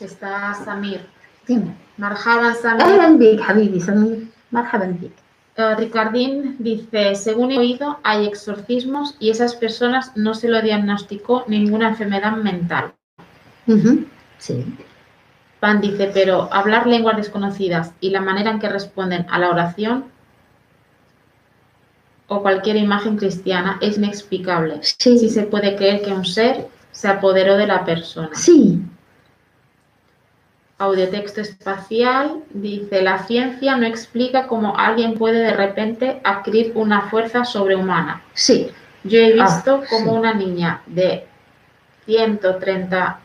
Está 0.00 0.54
Samir. 0.54 1.00
Dime. 1.46 1.76
Samir. 1.98 2.82
Ahlan 2.82 3.18
habibi, 3.46 3.80
Samir. 3.80 4.30
Eh, 5.56 5.74
Ricardín 5.74 6.56
dice, 6.60 7.16
según 7.16 7.50
he 7.50 7.58
oído, 7.58 7.98
hay 8.04 8.26
exorcismos 8.26 9.16
y 9.18 9.30
esas 9.30 9.56
personas 9.56 10.12
no 10.16 10.34
se 10.34 10.48
lo 10.48 10.62
diagnosticó 10.62 11.44
ninguna 11.48 11.88
enfermedad 11.88 12.36
mental. 12.36 12.94
Uh. 13.66 14.04
Sí. 14.38 14.64
Pan 15.60 15.80
dice, 15.80 16.10
pero 16.14 16.48
hablar 16.52 16.86
lenguas 16.86 17.16
desconocidas 17.16 17.92
y 18.00 18.10
la 18.10 18.20
manera 18.20 18.50
en 18.50 18.58
que 18.60 18.68
responden 18.68 19.26
a 19.30 19.38
la 19.38 19.50
oración 19.50 20.04
o 22.28 22.42
cualquier 22.42 22.76
imagen 22.76 23.16
cristiana 23.16 23.78
es 23.80 23.96
inexplicable. 23.98 24.78
Sí. 24.82 25.18
Si 25.18 25.28
se 25.30 25.44
puede 25.44 25.76
creer 25.76 26.02
que 26.02 26.12
un 26.12 26.24
ser 26.24 26.68
se 26.92 27.08
apoderó 27.08 27.56
de 27.56 27.66
la 27.66 27.84
persona. 27.84 28.30
Sí. 28.34 28.82
Audiotexto 30.78 31.40
espacial 31.40 32.44
dice, 32.50 33.02
la 33.02 33.18
ciencia 33.26 33.76
no 33.76 33.84
explica 33.86 34.46
cómo 34.46 34.76
alguien 34.76 35.14
puede 35.14 35.40
de 35.40 35.52
repente 35.52 36.20
adquirir 36.22 36.72
una 36.76 37.02
fuerza 37.10 37.44
sobrehumana. 37.44 38.22
Sí. 38.34 38.70
Yo 39.02 39.18
he 39.18 39.34
Ah, 39.40 39.44
visto 39.44 39.82
como 39.90 40.12
sí. 40.12 40.18
una 40.18 40.34
niña 40.34 40.82
de 40.86 41.26
130 42.06 43.18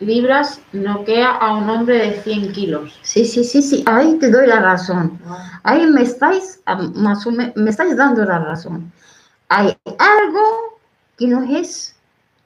libras 0.00 0.60
noquea 0.72 1.30
a 1.30 1.56
un 1.56 1.68
hombre 1.68 1.98
de 1.98 2.22
100 2.22 2.52
kilos. 2.52 2.98
Sí, 3.02 3.24
sí, 3.24 3.44
sí, 3.44 3.62
sí. 3.62 3.84
Ahí 3.86 4.18
te 4.18 4.30
doy 4.30 4.46
la 4.46 4.60
razón. 4.60 5.18
Ahí 5.62 5.86
me 5.86 6.02
estáis, 6.02 6.60
ah, 6.66 6.76
más 6.94 7.26
o 7.26 7.30
me, 7.30 7.52
me 7.56 7.70
estáis 7.70 7.96
dando 7.96 8.24
la 8.24 8.38
razón. 8.38 8.92
Hay 9.48 9.76
algo 9.98 10.78
que 11.16 11.26
no 11.26 11.42
es, 11.42 11.96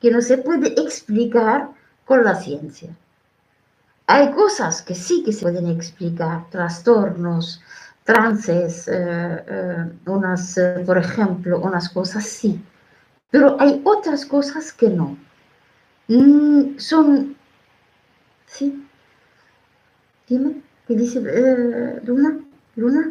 que 0.00 0.10
no 0.10 0.20
se 0.20 0.38
puede 0.38 0.68
explicar 0.80 1.68
con 2.04 2.24
la 2.24 2.34
ciencia. 2.34 2.90
Hay 4.06 4.30
cosas 4.32 4.82
que 4.82 4.94
sí 4.94 5.22
que 5.24 5.32
se 5.32 5.42
pueden 5.42 5.68
explicar, 5.68 6.48
trastornos, 6.50 7.60
trances, 8.04 8.88
eh, 8.88 9.44
eh, 9.46 9.92
unas, 10.06 10.58
eh, 10.58 10.82
por 10.84 10.98
ejemplo, 10.98 11.60
unas 11.60 11.88
cosas 11.88 12.24
sí, 12.24 12.60
pero 13.30 13.56
hay 13.60 13.80
otras 13.84 14.26
cosas 14.26 14.72
que 14.72 14.88
no. 14.88 15.16
Mm, 16.08 16.78
son, 16.78 17.36
sí. 18.52 18.86
Dime, 20.28 20.62
¿qué 20.86 20.94
dice 20.94 21.18
eh, 21.26 22.00
Luna? 22.04 22.38
Luna? 22.76 23.10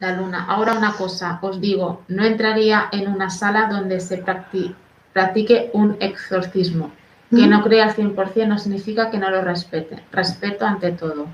La 0.00 0.16
luna. 0.16 0.46
Ahora 0.48 0.74
una 0.74 0.92
cosa, 0.94 1.38
os 1.42 1.60
digo, 1.60 2.02
no 2.08 2.24
entraría 2.24 2.88
en 2.92 3.08
una 3.08 3.30
sala 3.30 3.68
donde 3.70 4.00
se 4.00 4.22
practi- 4.24 4.74
practique 5.12 5.70
un 5.74 5.96
exorcismo. 6.00 6.90
Que 7.30 7.46
no 7.46 7.62
crea 7.62 7.84
al 7.84 7.94
100% 7.94 8.46
no 8.46 8.58
significa 8.58 9.10
que 9.10 9.16
no 9.18 9.30
lo 9.30 9.40
respete. 9.40 10.02
Respeto 10.12 10.66
ante 10.66 10.92
todo. 10.92 11.28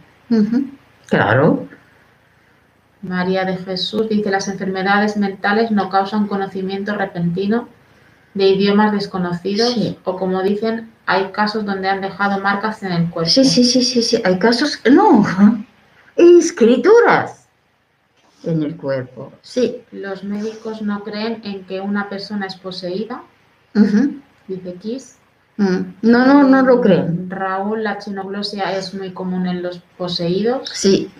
Claro. 1.08 1.66
María 3.02 3.44
de 3.44 3.56
Jesús 3.56 4.08
dice, 4.08 4.30
las 4.30 4.46
enfermedades 4.46 5.16
mentales 5.16 5.72
no 5.72 5.88
causan 5.88 6.28
conocimiento 6.28 6.94
repentino 6.94 7.68
de 8.34 8.48
idiomas 8.48 8.92
desconocidos 8.92 9.74
Sí. 9.74 9.98
o 10.04 10.16
como 10.16 10.40
dicen, 10.42 10.92
hay 11.08 11.32
casos 11.32 11.64
donde 11.64 11.88
han 11.88 12.02
dejado 12.02 12.38
marcas 12.38 12.82
en 12.82 12.92
el 12.92 13.08
cuerpo. 13.08 13.30
Sí, 13.30 13.42
sí, 13.42 13.64
sí, 13.64 13.82
sí, 13.82 14.02
sí. 14.02 14.20
Hay 14.26 14.38
casos, 14.38 14.78
no, 14.90 15.24
escrituras 16.16 17.48
en 18.44 18.62
el 18.62 18.76
cuerpo. 18.76 19.32
Sí. 19.40 19.82
Los 19.90 20.22
médicos 20.22 20.82
no 20.82 21.02
creen 21.04 21.40
en 21.44 21.64
que 21.64 21.80
una 21.80 22.10
persona 22.10 22.44
es 22.44 22.56
poseída, 22.56 23.22
dice 24.46 24.74
Kiss. 24.74 25.16
mm. 25.56 25.78
No, 26.02 26.26
no, 26.26 26.42
no 26.42 26.60
lo 26.60 26.82
creen. 26.82 27.30
Raúl, 27.30 27.84
la 27.84 27.96
chinoglosia 27.96 28.76
es 28.76 28.92
muy 28.92 29.12
común 29.12 29.46
en 29.46 29.62
los 29.62 29.80
poseídos. 29.96 30.68
Sí, 30.74 31.10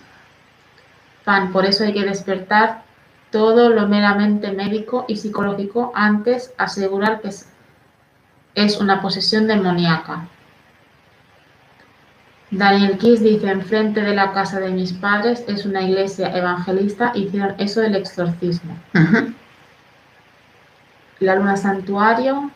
Pan, 1.24 1.50
por 1.50 1.64
eso 1.64 1.84
hay 1.84 1.94
que 1.94 2.04
despertar 2.04 2.82
todo 3.30 3.70
lo 3.70 3.88
meramente 3.88 4.52
médico 4.52 5.06
y 5.08 5.16
psicológico 5.16 5.92
antes 5.94 6.52
asegurar 6.58 7.22
que 7.22 7.30
es, 8.64 8.80
una 8.80 9.00
posesión 9.00 9.46
demoníaca. 9.46 10.28
Daniel 12.50 12.96
Kiss 12.96 13.20
dice, 13.20 13.50
enfrente 13.50 14.00
de 14.00 14.14
la 14.14 14.32
casa 14.32 14.58
de 14.58 14.70
mis 14.70 14.92
padres 14.94 15.44
es 15.48 15.66
una 15.66 15.82
iglesia 15.82 16.34
evangelista, 16.34 17.12
hicieron 17.14 17.54
eso 17.58 17.80
del 17.80 17.94
exorcismo. 17.96 18.74
La 21.20 21.34
luna 21.34 21.56
santuario, 21.56 22.50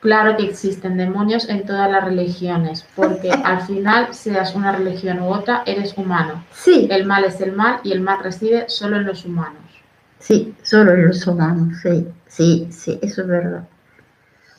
claro 0.00 0.36
que 0.36 0.44
existen 0.44 0.96
demonios 0.96 1.48
en 1.48 1.64
todas 1.64 1.90
las 1.90 2.04
religiones, 2.04 2.84
porque 2.96 3.30
al 3.44 3.60
final, 3.62 4.12
seas 4.12 4.54
una 4.56 4.72
religión 4.72 5.20
u 5.20 5.26
otra, 5.28 5.62
eres 5.66 5.96
humano. 5.96 6.42
sí, 6.52 6.88
El 6.90 7.06
mal 7.06 7.24
es 7.24 7.40
el 7.40 7.52
mal 7.52 7.78
y 7.84 7.92
el 7.92 8.00
mal 8.00 8.18
reside 8.22 8.68
solo 8.68 8.96
en 8.96 9.06
los 9.06 9.24
humanos. 9.24 9.62
sí, 10.18 10.52
solo 10.62 10.92
en 10.92 11.06
los 11.06 11.24
humanos, 11.26 11.78
sí, 11.80 12.08
sí, 12.26 12.66
sí, 12.70 12.98
eso 13.02 13.22
es 13.22 13.28
verdad. 13.28 13.62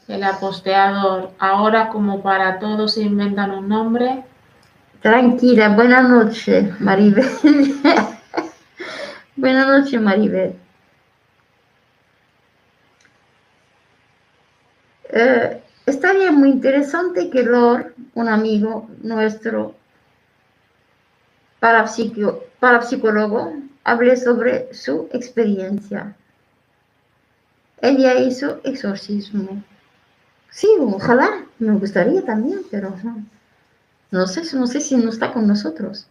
El 0.08 0.24
aposteador, 0.24 1.32
ahora 1.39 1.89
como 1.89 2.22
para 2.22 2.60
todos 2.60 2.93
se 2.93 3.02
inventan 3.02 3.52
un 3.52 3.67
nombre, 3.67 4.24
Tranquila, 5.02 5.70
buenas 5.70 6.10
noches, 6.10 6.82
Maribel. 6.82 7.26
buenas 9.36 9.67
noches, 9.67 10.02
Maribel. 10.02 10.56
Eh, 15.10 15.62
estaría 15.86 16.32
muy 16.32 16.50
interesante 16.50 17.30
que 17.30 17.43
Lor, 17.43 17.93
un 18.15 18.28
amigo 18.28 18.89
nuestro, 19.04 19.76
parapsicólogo, 21.60 23.54
hable 23.84 24.17
sobre 24.17 24.74
su 24.74 25.08
experiencia. 25.13 26.15
Ella 27.82 28.15
hizo 28.15 28.60
exorcismo. 28.63 29.63
Sí, 30.60 30.67
ojalá, 30.80 31.43
me 31.60 31.74
gustaría 31.78 32.26
también, 32.26 32.62
pero 32.72 32.91
no. 34.12 34.26
Sé, 34.26 34.41
no 34.58 34.65
sé 34.65 34.82
si 34.82 34.96
no 34.98 35.12
está 35.12 35.32
con 35.32 35.46
nosotros. 35.48 36.08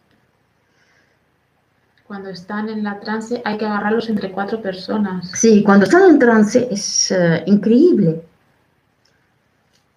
cuando 2.07 2.29
están 2.31 2.69
en 2.69 2.85
la 2.85 3.01
trance 3.01 3.43
hay 3.45 3.59
que 3.59 3.67
agarrarlos 3.67 4.09
entre 4.09 4.31
cuatro 4.31 4.63
personas. 4.63 5.29
Sí, 5.35 5.65
cuando 5.65 5.87
están 5.87 6.05
en 6.09 6.21
trance 6.21 6.69
es 6.71 7.11
eh, 7.11 7.43
increíble. 7.47 8.23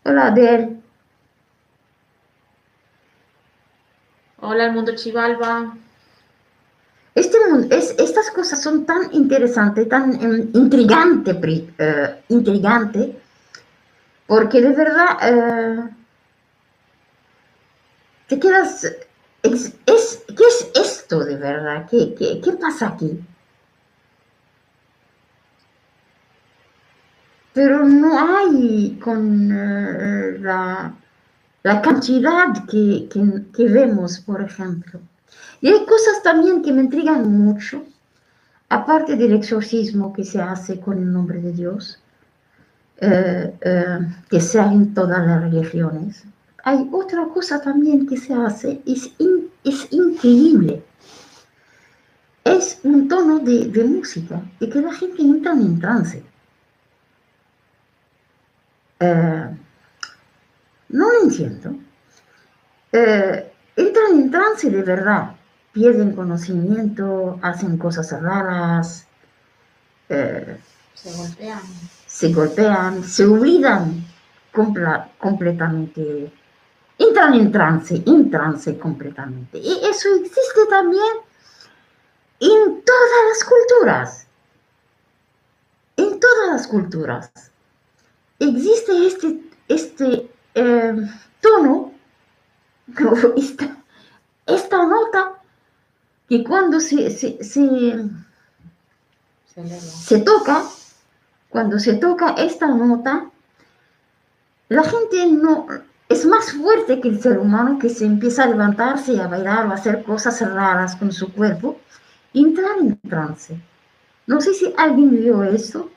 Hola, 0.03 0.29
Adel. 0.29 0.79
Hola, 4.41 4.65
el 4.65 4.71
mundo 4.73 4.95
Chivalba. 4.95 5.77
Este 7.13 7.37
mundo, 7.47 7.67
es, 7.75 7.93
estas 7.99 8.31
cosas 8.31 8.59
son 8.63 8.85
tan 8.87 9.13
interesantes, 9.13 9.87
tan 9.87 10.13
em, 10.19 10.49
intrigante, 10.55 11.35
pri- 11.35 11.69
eh, 11.77 12.23
intrigante, 12.29 13.19
porque 14.29 14.61
de 14.61 14.73
verdad 14.81 15.11
eh, 15.29 15.89
te 18.27 18.39
quedas, 18.39 18.85
¿qué 19.41 19.49
es 19.49 20.69
esto 20.75 21.25
de 21.25 21.35
verdad? 21.35 21.85
¿Qué, 21.89 22.15
qué, 22.17 22.39
qué 22.41 22.51
pasa 22.53 22.89
aquí? 22.89 23.19
Pero 27.53 27.85
no 27.85 28.11
hay 28.37 28.97
con 29.03 29.51
eh, 29.51 30.37
la, 30.39 30.93
la 31.63 31.81
cantidad 31.81 32.47
que- 32.69 33.07
que 33.55 33.65
vemos, 33.67 34.19
por 34.21 34.41
ejemplo. 34.41 34.99
Y 35.61 35.69
hay 35.69 35.85
cosas 35.85 36.23
también 36.23 36.61
que 36.63 36.73
me 36.73 36.81
intrigan 36.83 37.29
mucho, 37.31 37.83
aparte 38.69 39.15
del 39.17 39.33
exorcismo 39.33 40.13
que 40.13 40.25
se 40.25 40.41
hace 40.41 40.79
con 40.81 40.97
el 40.99 41.11
nombre 41.13 41.39
de 41.41 41.53
Dios, 41.53 41.99
eh, 43.01 43.55
eh, 43.61 43.99
que 44.29 44.41
se 44.41 44.59
hace 44.59 44.73
en 44.73 44.93
todas 44.93 45.25
las 45.25 45.41
religiones. 45.43 46.25
Hay 46.65 46.89
otra 46.91 47.25
cosa 47.33 47.61
también 47.61 48.05
que 48.05 48.17
se 48.17 48.33
hace, 48.33 48.81
es, 48.85 49.11
es 49.63 49.87
increíble. 49.91 50.83
Es 52.43 52.79
un 52.83 53.07
tono 53.07 53.39
de, 53.39 53.67
de 53.67 53.83
música 53.85 54.41
y 54.59 54.69
que 54.69 54.81
la 54.81 54.93
gente 54.93 55.21
entra 55.21 55.53
en 55.53 55.79
trance. 55.79 56.23
Eh, 58.99 59.49
no 60.89 61.13
lo 61.13 61.23
entiendo. 61.23 61.75
Entran 62.91 64.11
en 64.11 64.29
trance 64.29 64.69
de 64.69 64.83
verdad, 64.83 65.35
pierden 65.71 66.13
conocimiento, 66.13 67.39
hacen 67.41 67.77
cosas 67.77 68.11
raras, 68.21 69.07
Se 70.09 71.13
golpean. 71.15 71.61
Se 72.09 72.33
golpean, 72.33 73.03
se 73.03 73.23
olvidan 73.23 74.03
compla- 74.51 75.11
completamente, 75.19 76.33
entran 76.97 77.35
en 77.35 77.51
trance, 77.51 78.01
en 78.05 78.31
trance 78.31 78.77
completamente. 78.79 79.59
Y 79.59 79.79
eso 79.83 80.09
existe 80.15 80.65
también 80.69 81.13
en 82.39 82.83
todas 82.83 83.11
las 83.29 83.43
culturas, 83.43 84.27
en 85.97 86.19
todas 86.19 86.47
las 86.47 86.67
culturas. 86.67 87.31
Existe 88.39 89.05
este, 89.05 89.41
este 89.67 90.31
eh, 90.55 90.95
tono, 91.41 91.93
esta, 93.37 93.77
esta 94.47 94.83
nota, 94.83 95.33
que 96.27 96.43
cuando 96.43 96.79
se, 96.79 97.11
se, 97.11 97.43
se, 97.43 98.05
se 99.79 100.17
toca, 100.19 100.63
cuando 101.49 101.79
se 101.79 101.93
toca 101.93 102.35
esta 102.37 102.67
nota, 102.67 103.29
la 104.69 104.83
gente 104.83 105.25
no 105.31 105.67
es 106.07 106.25
más 106.25 106.53
fuerte 106.53 107.01
que 107.01 107.09
el 107.09 107.21
ser 107.21 107.39
humano 107.39 107.79
que 107.79 107.89
se 107.89 108.05
empieza 108.05 108.43
a 108.43 108.47
levantarse 108.47 109.13
y 109.13 109.19
a 109.19 109.27
bailar 109.27 109.67
o 109.67 109.71
a 109.71 109.75
hacer 109.75 110.03
cosas 110.03 110.41
raras 110.41 110.95
con 110.95 111.11
su 111.11 111.31
cuerpo 111.33 111.79
entrar 112.33 112.77
en 112.79 112.99
trance. 113.01 113.59
No 114.27 114.39
sé 114.41 114.53
si 114.53 114.73
alguien 114.77 115.11
vio 115.11 115.43
eso. 115.43 115.89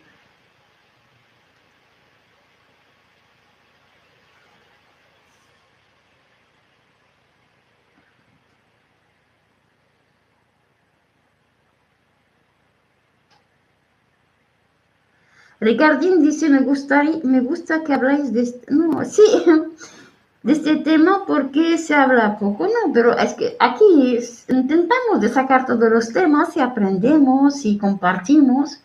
Ricardín 15.63 16.21
dice, 16.21 16.49
me, 16.49 16.59
gustaría, 16.59 17.21
me 17.23 17.41
gusta 17.41 17.85
que 17.85 17.95
habláis 17.95 18.33
de 18.33 18.43
este... 18.43 18.75
No, 18.75 19.05
sí, 19.05 19.23
de 20.43 20.53
este 20.53 20.75
tema 20.77 21.25
porque 21.25 21.79
se 21.79 21.95
habla 21.95 22.37
poco, 22.37 22.65
no, 22.67 22.93
pero 22.93 23.17
es 23.17 23.35
que 23.35 23.57
aquí 23.61 24.19
intentamos 24.49 25.21
de 25.21 25.29
sacar 25.29 25.65
todos 25.65 25.89
los 25.89 26.13
temas 26.13 26.57
y 26.57 26.61
aprendemos 26.61 27.65
y 27.65 27.79
compartimos. 27.79 28.81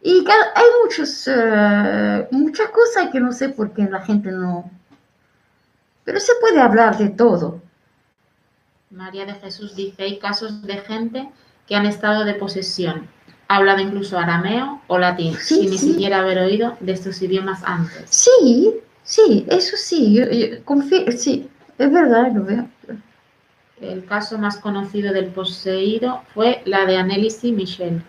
Y 0.00 0.24
hay 0.28 0.66
muchos, 0.84 1.26
eh, 1.26 2.28
muchas 2.30 2.68
cosas 2.68 3.08
que 3.10 3.18
no 3.18 3.32
sé 3.32 3.48
por 3.48 3.72
qué 3.72 3.82
la 3.82 4.00
gente 4.00 4.30
no... 4.30 4.70
Pero 6.04 6.20
se 6.20 6.34
puede 6.40 6.60
hablar 6.60 6.98
de 6.98 7.08
todo. 7.08 7.60
María 8.90 9.26
de 9.26 9.34
Jesús 9.34 9.74
dice, 9.74 10.04
hay 10.04 10.20
casos 10.20 10.62
de 10.62 10.76
gente 10.78 11.28
que 11.66 11.74
han 11.74 11.86
estado 11.86 12.24
de 12.24 12.34
posesión, 12.34 13.08
ha 13.50 13.56
hablado 13.56 13.80
incluso 13.80 14.16
arameo 14.16 14.80
o 14.86 14.96
latín, 14.96 15.34
Sí, 15.34 15.56
sin 15.56 15.70
ni 15.70 15.78
siquiera 15.78 16.20
haber 16.20 16.38
oído 16.38 16.76
de 16.78 16.92
estos 16.92 17.20
idiomas 17.20 17.64
antes. 17.64 18.04
Sí, 18.08 18.76
sí, 19.02 19.44
eso 19.48 19.76
sí, 19.76 20.14
yo, 20.14 20.30
yo 20.30 20.64
confío, 20.64 21.10
sí, 21.10 21.50
es 21.76 21.92
verdad, 21.92 22.30
lo 22.32 22.44
veo. 22.44 22.68
El 23.80 24.04
caso 24.04 24.38
más 24.38 24.56
conocido 24.58 25.12
del 25.12 25.26
poseído 25.26 26.22
fue 26.32 26.62
la 26.64 26.86
de 26.86 26.96
Annelise 26.96 27.50
Michel. 27.50 28.04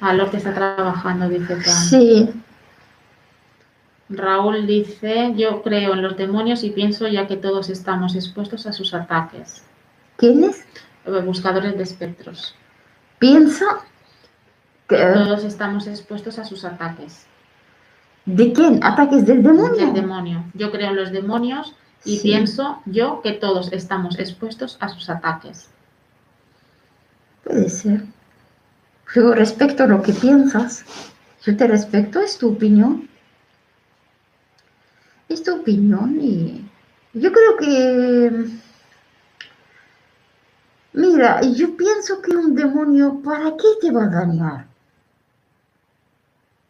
Ah, 0.00 0.14
Lourdes 0.14 0.46
está 0.46 0.54
trabajando, 0.54 1.28
dice 1.28 1.56
Tan. 1.56 1.64
Sí, 1.64 2.30
Raúl 4.08 4.68
dice, 4.68 5.32
yo 5.36 5.62
creo 5.62 5.94
en 5.94 6.02
los 6.02 6.16
demonios 6.16 6.62
y 6.62 6.70
pienso 6.70 7.08
ya 7.08 7.26
que 7.26 7.36
todos 7.36 7.70
estamos 7.70 8.14
expuestos 8.14 8.68
a 8.68 8.72
sus 8.72 8.94
ataques. 8.94 9.64
¿quién 10.16 10.44
es? 10.44 10.60
Eh, 10.60 10.91
Buscadores 11.04 11.76
de 11.76 11.82
espectros. 11.82 12.54
Piensa 13.18 13.66
que, 14.88 14.96
Todos 14.96 15.44
estamos 15.44 15.86
expuestos 15.86 16.38
a 16.38 16.44
sus 16.44 16.64
ataques. 16.64 17.26
¿De 18.24 18.52
quién? 18.52 18.82
¿Ataques 18.84 19.26
del 19.26 19.42
demonio? 19.42 19.86
Del 19.86 19.94
demonio. 19.94 20.44
Yo 20.54 20.70
creo 20.70 20.90
en 20.90 20.96
los 20.96 21.10
demonios 21.10 21.74
y 22.04 22.16
Sí. 22.18 22.22
pienso 22.28 22.80
yo 22.86 23.20
que 23.22 23.32
todos 23.32 23.72
estamos 23.72 24.18
expuestos 24.18 24.76
a 24.80 24.88
sus 24.88 25.08
ataques. 25.10 25.70
Puede 27.44 27.68
ser. 27.68 28.04
Yo 29.14 29.34
respeto 29.34 29.86
lo 29.86 30.02
que 30.02 30.12
piensas. 30.12 30.84
Yo 31.44 31.56
te 31.56 31.66
respeto, 31.66 32.20
es 32.20 32.38
tu 32.38 32.52
opinión. 32.52 33.08
Es 35.28 35.42
tu 35.42 35.54
opinión 35.60 36.18
y 36.20 36.64
yo 37.14 37.32
creo 37.32 37.56
que... 37.56 38.46
Mira, 40.92 41.40
yo 41.42 41.76
pienso 41.76 42.22
que 42.22 42.36
un 42.36 42.54
demonio, 42.54 43.20
¿para 43.20 43.56
qué 43.56 43.66
te 43.80 43.90
va 43.90 44.04
a 44.04 44.08
dañar? 44.08 44.66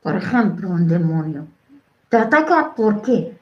Por 0.02 0.14
ejemplo, 0.16 0.68
un 0.68 0.86
demonio. 0.86 1.46
¿Te 2.10 2.18
ataca 2.18 2.74
por 2.74 3.00
qué? 3.00 3.38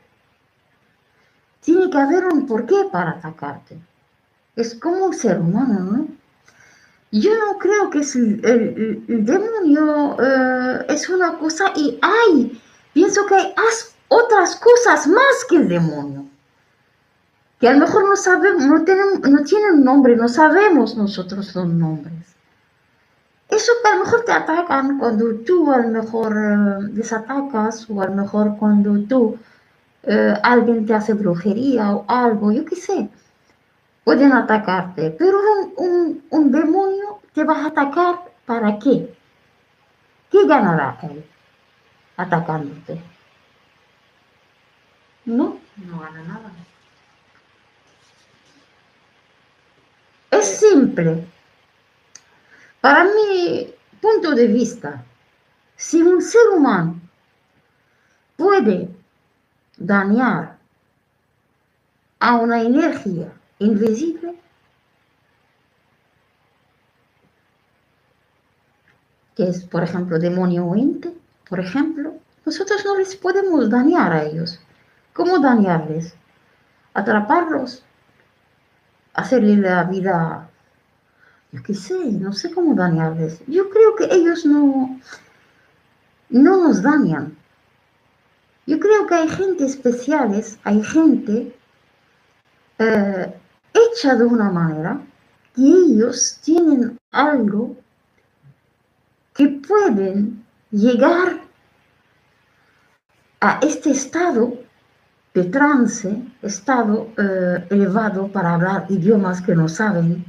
Tiene 1.61 1.89
que 1.89 1.97
haber 1.99 2.27
un 2.27 2.47
porqué 2.47 2.89
para 2.93 3.13
atacarte. 3.13 3.79
Es 4.57 4.75
como 4.75 5.07
un 5.07 5.15
ser 5.15 5.41
humano, 5.41 5.81
¿no? 5.81 6.09
Yo 7.13 7.31
no 7.39 7.59
creo 7.59 7.91
que 7.91 7.99
el, 8.01 9.25
demonio 9.27 10.17
eh, 10.23 10.87
es 10.89 11.09
una 11.09 11.39
cosa 11.39 11.73
y 11.75 11.99
hay, 12.03 12.61
pienso 12.93 13.27
que 13.27 13.35
hay 13.35 13.55
as- 13.69 13.95
otras 14.09 14.57
cosas 14.57 15.07
más 15.09 15.45
que 15.49 15.57
el 15.57 15.69
demonio. 15.69 16.20
Que 17.61 17.69
a 17.69 17.73
lo 17.75 17.79
mejor 17.81 18.09
no 18.09 18.17
sabemos, 18.17 18.67
no, 18.67 18.83
tenemos, 18.85 19.21
no 19.21 19.45
tienen 19.45 19.85
nombre, 19.85 20.17
no 20.17 20.29
sabemos 20.29 20.97
nosotros 20.97 21.55
los 21.55 21.69
nombres. 21.69 22.35
Eso 23.51 23.73
que 23.83 23.89
a 23.91 23.97
lo 23.97 24.05
mejor 24.05 24.25
te 24.25 24.33
atacan 24.33 24.99
cuando 24.99 25.35
tú 25.47 25.71
a 25.73 25.79
lo 25.79 25.89
mejor 25.89 26.33
eh, 26.37 26.89
desatacas 26.93 27.87
o 27.91 28.01
a 28.01 28.07
lo 28.07 28.15
mejor 28.15 28.57
cuando 28.59 28.99
tú 29.07 29.39
eh, 30.05 30.35
alguien 30.43 30.87
te 30.87 30.95
hace 30.95 31.15
brujería 31.15 31.95
o 31.95 32.05
algo, 32.09 32.53
yo 32.53 32.65
qué 32.65 32.77
sé 32.77 33.11
pueden 34.05 34.33
atacarte, 34.35 35.11
pero 35.13 35.39
un, 35.41 35.75
un- 35.87 36.25
un 36.31 36.53
demonio 36.53 37.21
te 37.35 37.45
va 37.45 37.57
a 37.65 37.67
atacar 37.69 38.17
¿para 38.47 38.79
qué? 38.79 39.15
¿Qué 40.31 40.47
ganará 40.47 40.99
él 41.03 41.23
atacándote? 42.17 43.03
¿No? 45.25 45.59
No 45.77 45.99
gana 46.01 46.23
nada. 46.23 46.53
Es 50.31 50.47
simple. 50.59 51.27
Para 52.81 53.05
mi 53.05 53.75
punto 54.01 54.33
de 54.33 54.47
vista, 54.47 55.05
si 55.77 56.03
un 56.03 56.23
ser 56.23 56.49
humano 56.57 57.01
puede 58.37 58.89
dañar 59.77 60.57
a 62.21 62.37
una 62.37 62.63
energía 62.63 63.33
invisible, 63.59 64.35
que 69.37 69.49
es, 69.49 69.65
por 69.65 69.83
ejemplo, 69.83 70.19
demonio 70.19 70.67
o 70.67 70.77
ente, 70.77 71.13
por 71.49 71.61
ejemplo, 71.61 72.15
nosotros 72.45 72.85
no 72.85 72.97
les 72.97 73.17
podemos 73.17 73.69
dañar 73.71 74.13
a 74.13 74.25
ellos. 74.25 74.61
¿Cómo 75.13 75.39
dañarles? 75.39 76.15
Atraparlos, 76.95 77.83
hacerle 79.15 79.57
la 79.57 79.85
vida, 79.85 80.49
yo 81.53 81.63
qué 81.63 81.75
sé, 81.75 82.13
no 82.13 82.33
sé 82.33 82.51
cómo 82.53 82.75
dañarles. 82.75 83.43
Yo 83.47 83.69
creo 83.71 83.97
que 83.97 84.05
ellos 84.15 84.45
no, 84.47 85.01
no 86.29 86.69
nos 86.69 86.83
dañan. 86.83 87.37
Yo 88.67 88.79
creo 88.79 89.07
que 89.07 89.15
hay 89.15 89.29
gente 89.29 89.65
especiales, 89.65 90.59
hay 90.65 90.83
gente 90.83 91.57
eh, 92.79 93.35
hecha 93.75 94.15
de 94.15 94.25
una 94.25 94.51
manera 94.51 95.01
que 95.55 95.63
ellos 95.63 96.39
tienen 96.43 96.99
algo 97.11 97.77
que 99.35 99.49
pueden 99.49 100.45
llegar 100.71 101.41
a 103.41 103.59
este 103.63 103.91
estado 103.91 104.55
de 105.35 105.45
trance, 105.45 106.23
estado 106.43 107.09
eh, 107.17 107.67
elevado 107.71 108.29
para 108.29 108.55
hablar 108.55 108.87
idiomas 108.89 109.41
que 109.41 109.55
no 109.55 109.69
saben, 109.69 110.25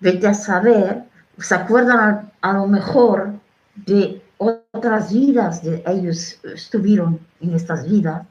vete 0.00 0.26
a 0.26 0.34
saber, 0.34 1.04
se 1.38 1.54
acuerdan 1.54 2.30
a, 2.40 2.52
lo 2.52 2.66
mejor 2.66 3.34
de 3.76 4.22
otras 4.38 5.12
vidas, 5.12 5.62
de 5.62 5.82
ellos 5.86 6.40
estuvieron 6.44 7.20
en 7.40 7.54
estas 7.54 7.88
vidas, 7.88 8.26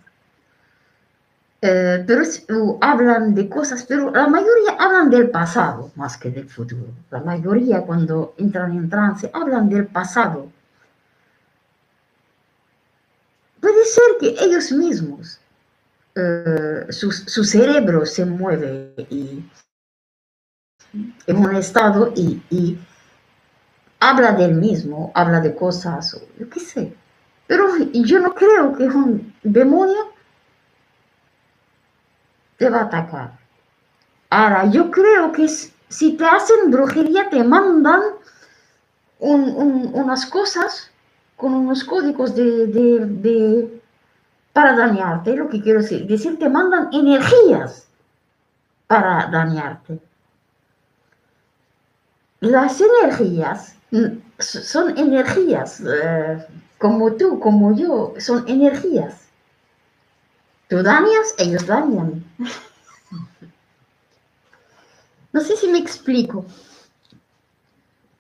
eh, 1.62 2.04
pero 2.06 2.78
hablan 2.82 3.34
de 3.34 3.48
cosas, 3.48 3.86
pero 3.88 4.12
la 4.12 4.28
mayoría 4.28 4.74
hablan 4.78 5.10
del 5.10 5.30
pasado 5.30 5.92
más 5.96 6.18
que 6.18 6.30
del 6.30 6.50
futuro. 6.50 6.88
La 7.10 7.22
mayoría 7.22 7.84
cuando 7.84 8.34
entran 8.38 8.74
en 8.74 8.90
trance 8.90 9.32
hablan 9.34 9.70
del 9.70 9.88
pasado. 9.88 10.52
Puede 13.62 13.86
ser 13.86 14.04
que 14.20 14.36
ellos 14.44 14.74
mismos, 14.74 15.40
eh, 16.16 16.86
su, 16.90 17.12
su 17.12 17.44
cerebro 17.44 18.06
se 18.06 18.26
mueve 18.26 18.94
y, 19.10 19.44
en 21.28 21.38
un 21.38 21.56
estado 21.56 22.14
y, 22.16 22.42
y 22.50 22.78
habla 24.00 24.34
del 24.34 24.54
mismo, 24.56 25.12
habla 25.16 25.40
de 25.40 25.56
cosas, 25.56 26.20
yo 26.38 26.50
qué 26.50 26.60
sé. 26.60 26.94
Pero 27.48 27.68
yo 27.94 28.20
no 28.20 28.34
creo 28.34 28.76
que 28.76 28.84
un 28.86 29.34
demonio 29.44 30.14
te 32.58 32.70
va 32.70 32.80
a 32.80 32.84
atacar. 32.84 33.32
Ahora, 34.30 34.66
yo 34.70 34.92
creo 34.92 35.32
que 35.32 35.48
si 35.48 36.14
te 36.18 36.26
hacen 36.26 36.72
brujería, 36.72 37.30
te 37.30 37.44
mandan 37.44 38.02
un- 39.20 39.50
un- 39.56 39.92
unas 39.94 40.26
cosas 40.26 40.92
con 41.36 41.54
unos 41.54 41.84
códigos 41.84 42.36
de- 42.36 42.68
de- 42.68 43.82
para 44.54 44.76
dañarte. 44.76 45.36
Lo 45.36 45.50
que 45.50 45.62
quiero 45.62 45.82
decir, 45.82 46.08
decir, 46.08 46.38
mandan 46.50 46.90
energías 46.94 47.88
para 48.88 49.28
dañarte. 49.28 50.00
las 52.40 52.80
energías 52.82 53.76
son 54.40 54.98
energías, 54.98 55.82
eh, 55.82 56.46
como 56.78 57.14
tú, 57.14 57.40
como 57.40 57.76
yo, 57.76 58.14
son 58.20 58.48
energías. 58.48 59.30
Tú 60.68 60.82
dañas, 60.84 61.36
ellos 61.38 61.66
dañan. 61.66 62.24
No 65.32 65.42
sé 65.42 65.56
si 65.56 65.68
me 65.68 65.80
explico. 65.80 66.46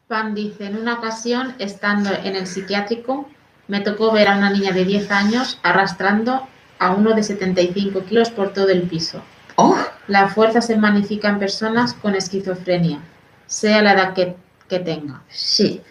Pan 0.07 0.34
dice, 0.34 0.65
en 0.65 0.77
una 0.77 0.95
ocasión, 0.95 1.55
estando 1.59 2.11
en 2.11 2.36
el 2.36 2.47
psiquiátrico, 2.47 3.27
me 3.68 3.82
tocó 3.82 4.11
ver 4.11 4.28
a 4.28 4.38
una 4.38 4.49
niña 4.49 4.72
de 4.72 4.86
10 4.86 5.11
años 5.11 5.59
arrastrando 5.64 6.47
a 6.80 6.91
uno 6.91 7.14
de 7.14 7.24
75 7.24 8.05
kilos 8.05 8.30
por 8.32 8.53
todo 8.53 8.70
el 8.70 8.84
piso. 8.84 9.22
Oh, 9.55 9.78
La 10.07 10.28
fuerza 10.30 10.61
se 10.61 10.78
magnifica 10.78 11.30
en 11.30 11.39
personas 11.39 11.93
con 11.93 12.16
esquizofrenia, 12.16 12.99
sea 13.45 13.82
la 13.82 13.93
edad 13.93 14.14
que, 14.14 14.36
que 14.68 14.80
tenga. 14.80 15.24
sí. 15.30 15.82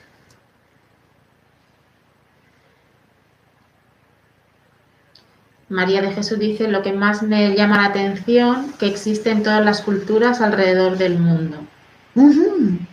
María 5.68 6.02
de 6.02 6.12
Jesús 6.12 6.38
dice, 6.38 6.68
lo 6.68 6.82
que 6.82 6.92
más 6.92 7.22
me 7.22 7.54
llama 7.56 7.78
la 7.78 7.86
atención, 7.86 8.74
que 8.78 8.86
existe 8.86 9.30
en 9.30 9.42
todas 9.42 9.64
las 9.64 9.80
culturas 9.82 10.40
alrededor 10.40 10.98
del 10.98 11.18
mundo. 11.18 11.68
Ujú. 12.14 12.86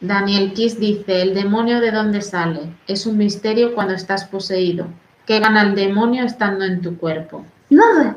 Daniel 0.00 0.52
Kiss 0.52 0.78
dice, 0.78 1.22
el 1.22 1.34
demonio 1.34 1.80
de 1.80 1.90
dónde 1.90 2.20
sale. 2.20 2.74
Es 2.86 3.06
un 3.06 3.16
misterio 3.16 3.74
cuando 3.74 3.94
estás 3.94 4.24
poseído. 4.24 4.86
¿Qué 5.26 5.40
gana 5.40 5.62
el 5.62 5.74
demonio 5.74 6.24
estando 6.24 6.64
en 6.64 6.82
tu 6.82 6.96
cuerpo? 6.98 7.44
Nada. 7.70 8.16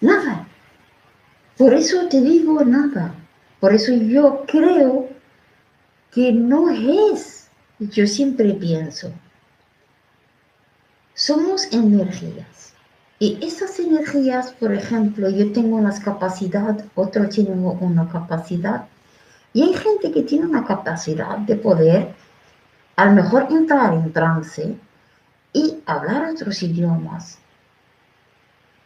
Nada. 0.00 0.46
Por 1.58 1.74
eso 1.74 2.08
te 2.08 2.20
digo 2.20 2.64
nada. 2.64 3.14
Por 3.58 3.74
eso 3.74 3.92
yo 3.92 4.44
creo 4.46 5.08
que 6.10 6.32
no 6.32 6.70
es. 6.70 7.50
Yo 7.78 8.06
siempre 8.06 8.54
pienso. 8.54 9.12
Somos 11.14 11.70
energías. 11.72 12.69
Y 13.22 13.38
esas 13.42 13.78
energías, 13.78 14.50
por 14.52 14.72
ejemplo, 14.72 15.28
yo 15.28 15.52
tengo 15.52 15.76
una 15.76 15.94
capacidad, 16.00 16.82
otro 16.94 17.28
tiene 17.28 17.50
una 17.50 18.08
capacidad. 18.08 18.86
Y 19.52 19.62
hay 19.62 19.74
gente 19.74 20.10
que 20.10 20.22
tiene 20.22 20.46
una 20.46 20.64
capacidad 20.64 21.36
de 21.36 21.54
poder, 21.56 22.14
a 22.96 23.04
lo 23.04 23.12
mejor 23.12 23.46
entrar 23.50 23.92
en 23.92 24.10
trance 24.10 24.74
y 25.52 25.76
hablar 25.84 26.30
otros 26.30 26.62
idiomas, 26.62 27.36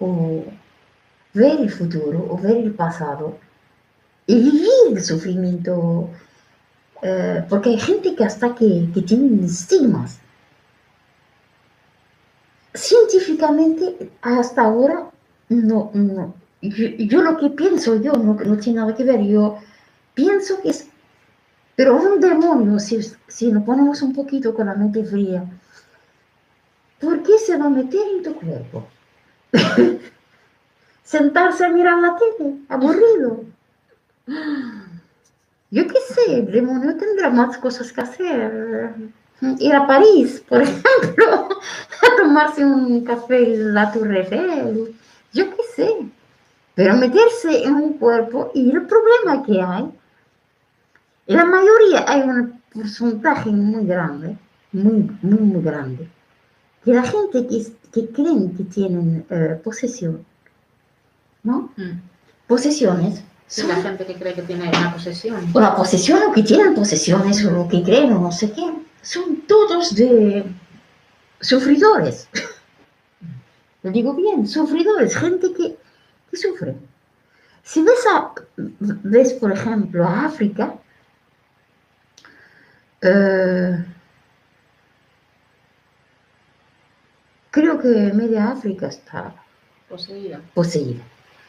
o 0.01 0.43
ver 1.33 1.61
el 1.61 1.71
futuro, 1.71 2.27
o 2.29 2.37
ver 2.37 2.57
el 2.57 2.75
pasado, 2.75 3.39
y 4.27 4.35
vivir 4.35 4.97
el 4.97 5.01
sufrimiento, 5.01 6.11
eh, 7.03 7.45
porque 7.49 7.71
hay 7.71 7.79
gente 7.79 8.17
que 8.17 8.25
hasta 8.25 8.53
que, 8.53 8.91
que 8.93 9.03
tienen 9.03 9.45
estigmas. 9.45 10.19
Científicamente, 12.75 14.11
hasta 14.21 14.63
ahora, 14.63 15.11
no, 15.49 15.91
no. 15.95 16.35
Yo, 16.61 16.89
yo 16.99 17.23
lo 17.23 17.37
que 17.37 17.51
pienso 17.51 17.97
yo 17.97 18.13
no, 18.15 18.35
no 18.35 18.57
tiene 18.57 18.81
nada 18.81 18.95
que 18.95 19.05
ver, 19.05 19.23
yo 19.23 19.59
pienso 20.15 20.61
que 20.61 20.71
es, 20.71 20.89
pero 21.77 21.97
un 21.97 22.21
demonio, 22.21 22.79
si, 22.79 23.01
si 23.29 23.53
nos 23.53 23.65
ponemos 23.65 24.01
un 24.03 24.13
poquito 24.13 24.55
con 24.55 24.67
la 24.67 24.75
mente 24.75 25.05
fría, 25.05 25.45
¿por 27.01 27.23
qué 27.23 27.39
se 27.39 27.57
va 27.57 27.67
a 27.67 27.71
meter 27.71 28.01
en 28.17 28.23
tu 28.23 28.35
cuerpo? 28.35 28.87
Sentarse 31.03 31.65
a 31.65 31.69
mirar 31.69 31.99
la 32.01 32.17
tele, 32.17 32.57
aburrido. 32.69 33.45
Yo 35.71 35.87
qué 35.87 35.99
sé, 36.09 36.39
el 36.39 36.51
demonio 36.51 36.97
tendrá 36.97 37.31
más 37.31 37.59
cosas 37.59 37.93
que 37.93 38.01
hacer. 38.01 38.95
Ir 39.59 39.75
a 39.75 39.87
París, 39.87 40.43
por 40.49 40.63
ejemplo, 40.63 41.49
tomarse 42.35 42.65
un 42.65 43.05
café 43.05 43.55
en 43.55 43.75
la 43.75 43.93
Eiffel. 43.95 44.95
Yo 45.33 45.51
qué 45.51 45.63
sé. 45.77 45.89
Pero 46.75 46.97
meterse 46.97 47.63
en 47.63 47.75
un 47.75 47.93
cuerpo 47.99 48.51
y 48.53 48.73
el 48.73 48.83
problema 48.87 49.45
que 49.47 49.63
hay, 49.63 49.89
la 51.27 51.45
mayoría 51.45 52.05
hay 52.09 52.23
un 52.23 52.61
porcentaje 52.73 53.51
muy 53.51 53.87
grande, 53.87 54.37
muy, 54.73 55.09
muy, 55.23 55.39
muy 55.39 55.63
grande, 55.63 56.09
que 56.85 56.93
la 56.93 57.05
gente 57.05 57.47
que, 57.47 57.65
que 57.93 58.09
creen 58.09 58.57
que 58.57 58.65
tienen 58.65 59.25
eh, 59.31 59.61
posesión, 59.63 60.27
¿no? 61.45 61.71
Mm. 61.77 62.01
Posesiones. 62.49 63.23
Sí, 63.47 63.65
la 63.69 63.77
gente 63.77 64.05
que 64.05 64.15
cree 64.15 64.35
que 64.35 64.43
tiene 64.43 64.69
una 64.69 64.95
posesión. 64.95 65.37
O 65.53 65.61
la 65.61 65.77
posesión, 65.77 66.19
o 66.29 66.33
que 66.33 66.43
tienen 66.43 66.75
posesiones, 66.75 67.45
o 67.45 67.53
lo 67.53 67.69
que 67.69 67.85
creen, 67.85 68.13
o 68.15 68.19
no 68.19 68.33
sé 68.33 68.51
qué, 68.51 68.65
son 69.01 69.43
todos 69.47 69.95
de 69.95 70.45
sufridores. 71.45 72.29
Lo 73.83 73.91
digo 73.91 74.15
bien, 74.15 74.47
sufridores, 74.49 75.17
gente 75.17 75.53
que, 75.53 75.77
que 76.31 76.37
sufre. 76.37 76.75
Si 77.63 77.83
ves, 77.83 78.07
a, 78.07 78.33
ves, 78.57 79.33
por 79.35 79.53
ejemplo, 79.53 80.07
a 80.07 80.27
África, 80.27 80.75
eh, 83.03 83.85
creo 87.51 87.79
que 87.79 87.89
media 88.13 88.51
África 88.51 88.87
está 88.89 89.35
Poseída. 89.89 90.41
poseída, 90.55 91.05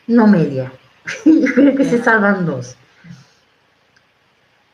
no 0.08 0.28
media. 0.28 0.72
Yo 1.26 1.54
creo 1.54 1.76
que 1.76 1.86
se 1.86 2.04
salvan 2.04 2.46
dos. 2.46 2.76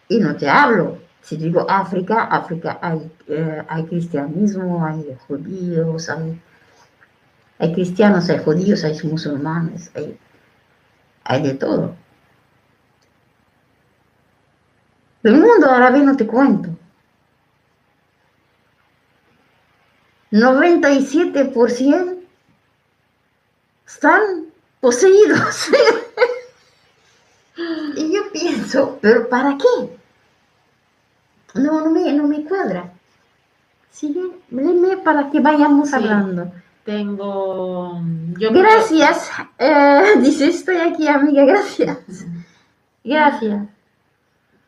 Y 0.10 0.20
no 0.20 0.36
te 0.36 0.50
hablo, 0.50 1.00
si 1.22 1.38
digo 1.38 1.66
África, 1.70 2.24
África 2.24 2.80
hay, 2.82 3.12
eh, 3.28 3.64
hay 3.68 3.86
cristianismo, 3.86 4.86
hay 4.86 5.16
judíos, 5.28 6.10
hay, 6.10 7.74
cristianos, 7.74 8.30
hay 8.30 8.40
judíos, 8.44 8.84
hay 8.84 9.00
musulmanes, 9.04 9.92
hay, 9.94 11.42
de 11.44 11.54
todo. 11.54 11.96
El 15.24 15.34
mundo 15.40 15.70
árabe 15.70 16.00
no 16.00 16.18
te 16.18 16.26
cuento. 16.26 16.70
97% 20.32 22.18
están 23.86 24.48
poseídos. 24.80 25.68
y 27.96 28.14
yo 28.14 28.32
pienso, 28.32 28.98
¿pero 29.02 29.30
para 29.30 29.58
qué? 29.58 30.01
No, 31.56 31.82
no 31.82 31.90
me, 31.92 32.12
no 32.14 32.28
me 32.28 32.44
cuadra. 32.44 32.92
Sigue, 33.90 34.22
léeme 34.50 34.98
para 34.98 35.30
que 35.30 35.40
vayamos 35.40 35.90
Sí. 35.90 35.96
hablando. 35.96 36.52
Tengo. 36.86 38.02
Yo 38.40 38.50
creo- 38.50 38.64
Gracias. 38.64 39.30
Eh, 39.60 40.02
dice, 40.22 40.48
estoy 40.48 40.78
aquí, 40.78 41.08
amiga, 41.08 41.46
gracias. 41.46 41.98
Gracias. 43.04 43.64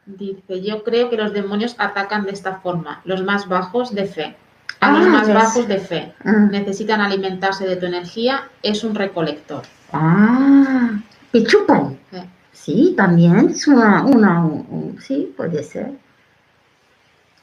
Dice, 0.06 0.62
yo 0.62 0.84
creo 0.84 1.10
que 1.10 1.16
los 1.16 1.32
demonios 1.34 1.76
atacan 1.78 2.26
de 2.26 2.32
esta 2.32 2.56
forma, 2.60 3.02
los 3.06 3.24
más 3.24 3.48
bajos 3.48 3.96
de 3.96 4.06
fe. 4.06 4.36
A 4.82 4.90
Ah, 4.90 5.00
los 5.00 5.08
más 5.08 5.28
ves. 5.28 5.36
bajos 5.36 5.68
de 5.68 5.78
fe. 5.80 6.14
Ah, 6.26 6.32
Necesitan 6.52 7.00
alimentarse 7.00 7.66
de 7.66 7.78
tu 7.78 7.86
energía, 7.86 8.50
es 8.62 8.84
un 8.84 8.94
recolector. 8.96 9.62
Ah, 9.94 10.90
que 11.32 11.44
chupan. 11.46 11.98
Eh, 12.12 12.26
Sí, 12.52 12.94
también 12.96 13.50
es 13.50 13.68
una, 13.68 14.06
una 14.06 14.40
un- 14.46 14.66
un- 14.70 15.02
sí, 15.02 15.34
puede 15.36 15.64
ser. 15.64 15.92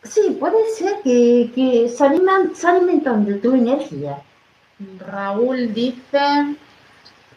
Sí, 0.02 0.36
puede 0.40 0.68
ser 0.70 1.00
que, 1.02 1.50
que 1.54 1.88
se, 1.88 2.04
alimentan, 2.04 2.54
se 2.54 2.66
alimentan 2.68 3.24
de 3.24 3.34
tu 3.34 3.54
energía. 3.54 4.22
Raúl 4.98 5.72
dice, 5.74 6.56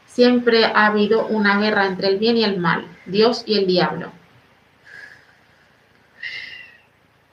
siempre 0.06 0.66
ha 0.66 0.88
habido 0.88 1.28
una 1.28 1.60
guerra 1.60 1.86
entre 1.88 2.08
el 2.08 2.20
bien 2.20 2.38
y 2.38 2.44
el 2.44 2.60
mal, 2.60 2.88
Dios 3.06 3.44
y 3.46 3.58
el 3.58 3.68
diablo. 3.68 4.12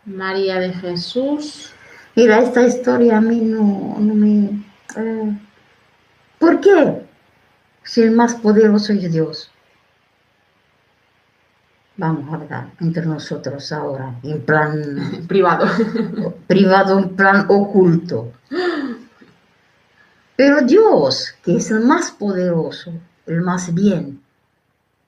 María 0.05 0.59
de 0.59 0.72
Jesús, 0.72 1.72
Mira, 2.16 2.41
esta 2.41 2.66
historia 2.66 3.18
a 3.18 3.20
mí 3.20 3.41
no, 3.41 3.97
no 3.99 4.14
me... 4.14 4.62
eh, 4.97 5.39
¿Por 6.39 6.61
qué? 6.61 7.03
Si 7.85 8.03
el 8.03 8.11
más 8.12 8.35
poderoso 8.35 8.93
es 8.93 9.12
Dios. 9.12 9.51
Vamos 12.01 12.32
a 12.32 12.36
hablar 12.36 12.70
entre 12.80 13.05
nosotros 13.05 13.70
ahora, 13.72 14.18
en 14.22 14.40
plan 14.46 15.26
privado. 15.28 15.66
privado, 16.46 16.98
en 16.98 17.14
plan 17.14 17.44
oculto. 17.46 18.32
Pero 20.34 20.62
Dios, 20.62 21.34
que 21.44 21.57
es 21.57 21.70
el 21.70 21.80
más 21.80 22.11
poderoso, 22.12 22.94
el 23.26 23.42
más 23.42 23.74
bien, 23.74 24.18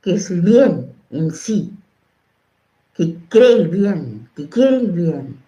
que 0.03 0.17
es 0.17 0.31
el 0.31 0.43
bien 0.43 0.93
en 1.09 1.31
sí, 1.31 1.73
que 2.93 3.17
cree 3.31 3.55
el 3.55 3.69
bien, 3.69 4.29
que 4.37 4.51
quiere 4.51 4.77
el 4.77 4.91
bien, 4.91 5.43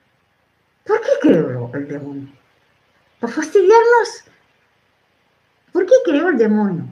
¿por 0.86 0.98
qué 1.02 1.28
creó 1.28 1.70
el 1.74 1.86
demonio? 1.86 2.32
¿Para 3.20 3.34
fastidiarnos? 3.34 4.24
¿Por 5.72 5.84
qué 5.84 5.94
creó 6.06 6.30
el 6.30 6.38
demonio? 6.38 6.86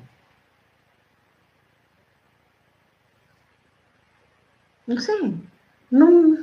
No 4.87 5.01
sé, 5.01 5.13
no, 5.91 6.37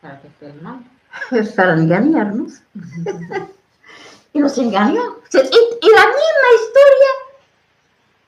Para 0.00 0.20
que 0.20 0.28
estés 0.28 0.62
mal. 0.62 0.84
es 1.32 1.52
para 1.52 1.74
engañarnos. 1.74 2.60
y 4.32 4.38
nos 4.38 4.56
engañó. 4.58 5.16
Y 5.32 5.90
la 5.90 6.06
misma 6.06 6.48
historia 6.54 7.12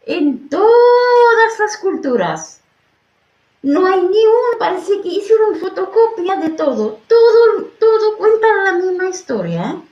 en 0.06 0.48
todas 0.48 1.58
las 1.58 1.76
culturas. 1.76 2.60
No 3.62 3.86
hay 3.86 4.00
ni 4.00 4.26
uno, 4.26 4.58
parece 4.58 5.00
que 5.02 5.08
hicieron 5.08 5.56
fotocopia 5.56 6.36
de 6.36 6.50
todo. 6.50 7.00
Todo, 7.06 7.64
todo 7.78 8.16
cuenta 8.16 8.46
la 8.64 8.72
misma 8.72 9.08
historia. 9.08 9.70
¿eh? 9.72 9.82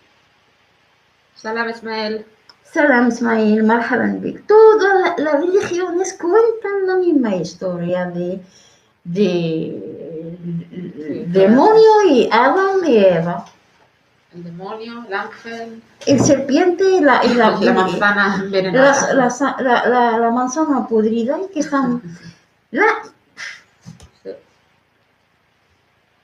Salam 1.35 1.69
Ismael. 1.69 2.27
Salam 2.73 3.09
Ismail, 3.09 3.63
Marhaban 3.63 4.21
Bik. 4.21 4.47
Todas 4.47 4.93
la- 5.01 5.15
las 5.25 5.41
religiones 5.41 6.13
cuentan 6.15 6.87
la 6.87 6.97
misma 6.97 7.35
historia 7.37 8.07
de, 8.07 8.41
de, 9.05 9.83
Sí, 11.07 11.25
demonio 11.29 12.03
y 12.11 12.29
Adán 12.31 12.85
y 12.87 12.97
Eva. 12.99 13.45
El 14.35 14.45
demonio, 14.45 15.05
el 15.07 15.15
ángel, 15.15 15.83
El 16.07 16.21
serpiente 16.21 16.85
y 16.91 17.01
la, 17.01 17.25
y 17.25 17.35
la, 17.35 17.51
la 17.61 17.73
manzana 17.73 18.37
envenenada. 18.43 19.13
la, 20.21 20.31
manzana 20.31 20.87
podrida 20.87 21.39
y 21.41 21.53
que 21.53 21.61
están... 21.61 22.03
la- 22.73 23.03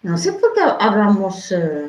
no 0.03 0.19
sé 0.19 0.33
por 0.33 0.53
qué 0.53 0.61
hablamos... 0.81 1.53
eh, 1.53 1.89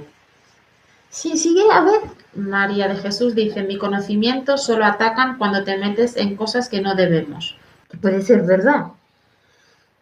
Sí, 1.09 1.37
sigue, 1.37 1.61
a 1.71 1.81
ver. 1.81 2.01
María 2.35 2.87
de 2.87 2.95
Jesús 2.97 3.35
dice, 3.35 3.63
mi 3.63 3.77
conocimiento 3.77 4.57
solo 4.57 4.85
atacan 4.85 5.37
cuando 5.37 5.63
te 5.63 5.77
metes 5.77 6.15
en 6.17 6.35
cosas 6.35 6.69
que 6.69 6.81
no 6.81 6.95
debemos. 6.95 7.55
puede 8.01 8.21
ser 8.21 8.41
verdad. 8.43 8.87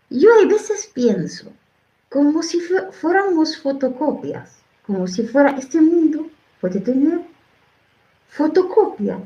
Yo 0.09 0.29
a 0.41 0.45
veces 0.47 0.89
pienso 0.93 1.51
como 2.09 2.41
si 2.43 2.59
fu- 2.59 2.91
fuéramos 2.91 3.57
fotocopias, 3.57 4.57
como 4.85 5.07
si 5.07 5.23
fuera 5.27 5.51
este 5.51 5.79
mundo 5.81 6.27
puede 6.59 6.79
tener 6.79 7.21
fotocopia, 8.29 9.17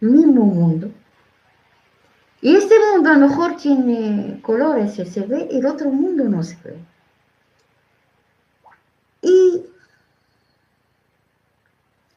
mismo 0.00 0.44
mundo. 0.44 0.90
Y 2.40 2.54
este 2.56 2.74
mundo 2.92 3.10
a 3.10 3.14
lo 3.14 3.28
mejor 3.28 3.56
tiene 3.56 4.40
colores 4.42 4.98
y 4.98 5.06
se 5.06 5.22
ve, 5.22 5.48
el 5.50 5.66
otro 5.66 5.90
mundo 5.90 6.24
no 6.24 6.42
se 6.44 6.56
ve. 6.64 6.78
Y 9.22 9.64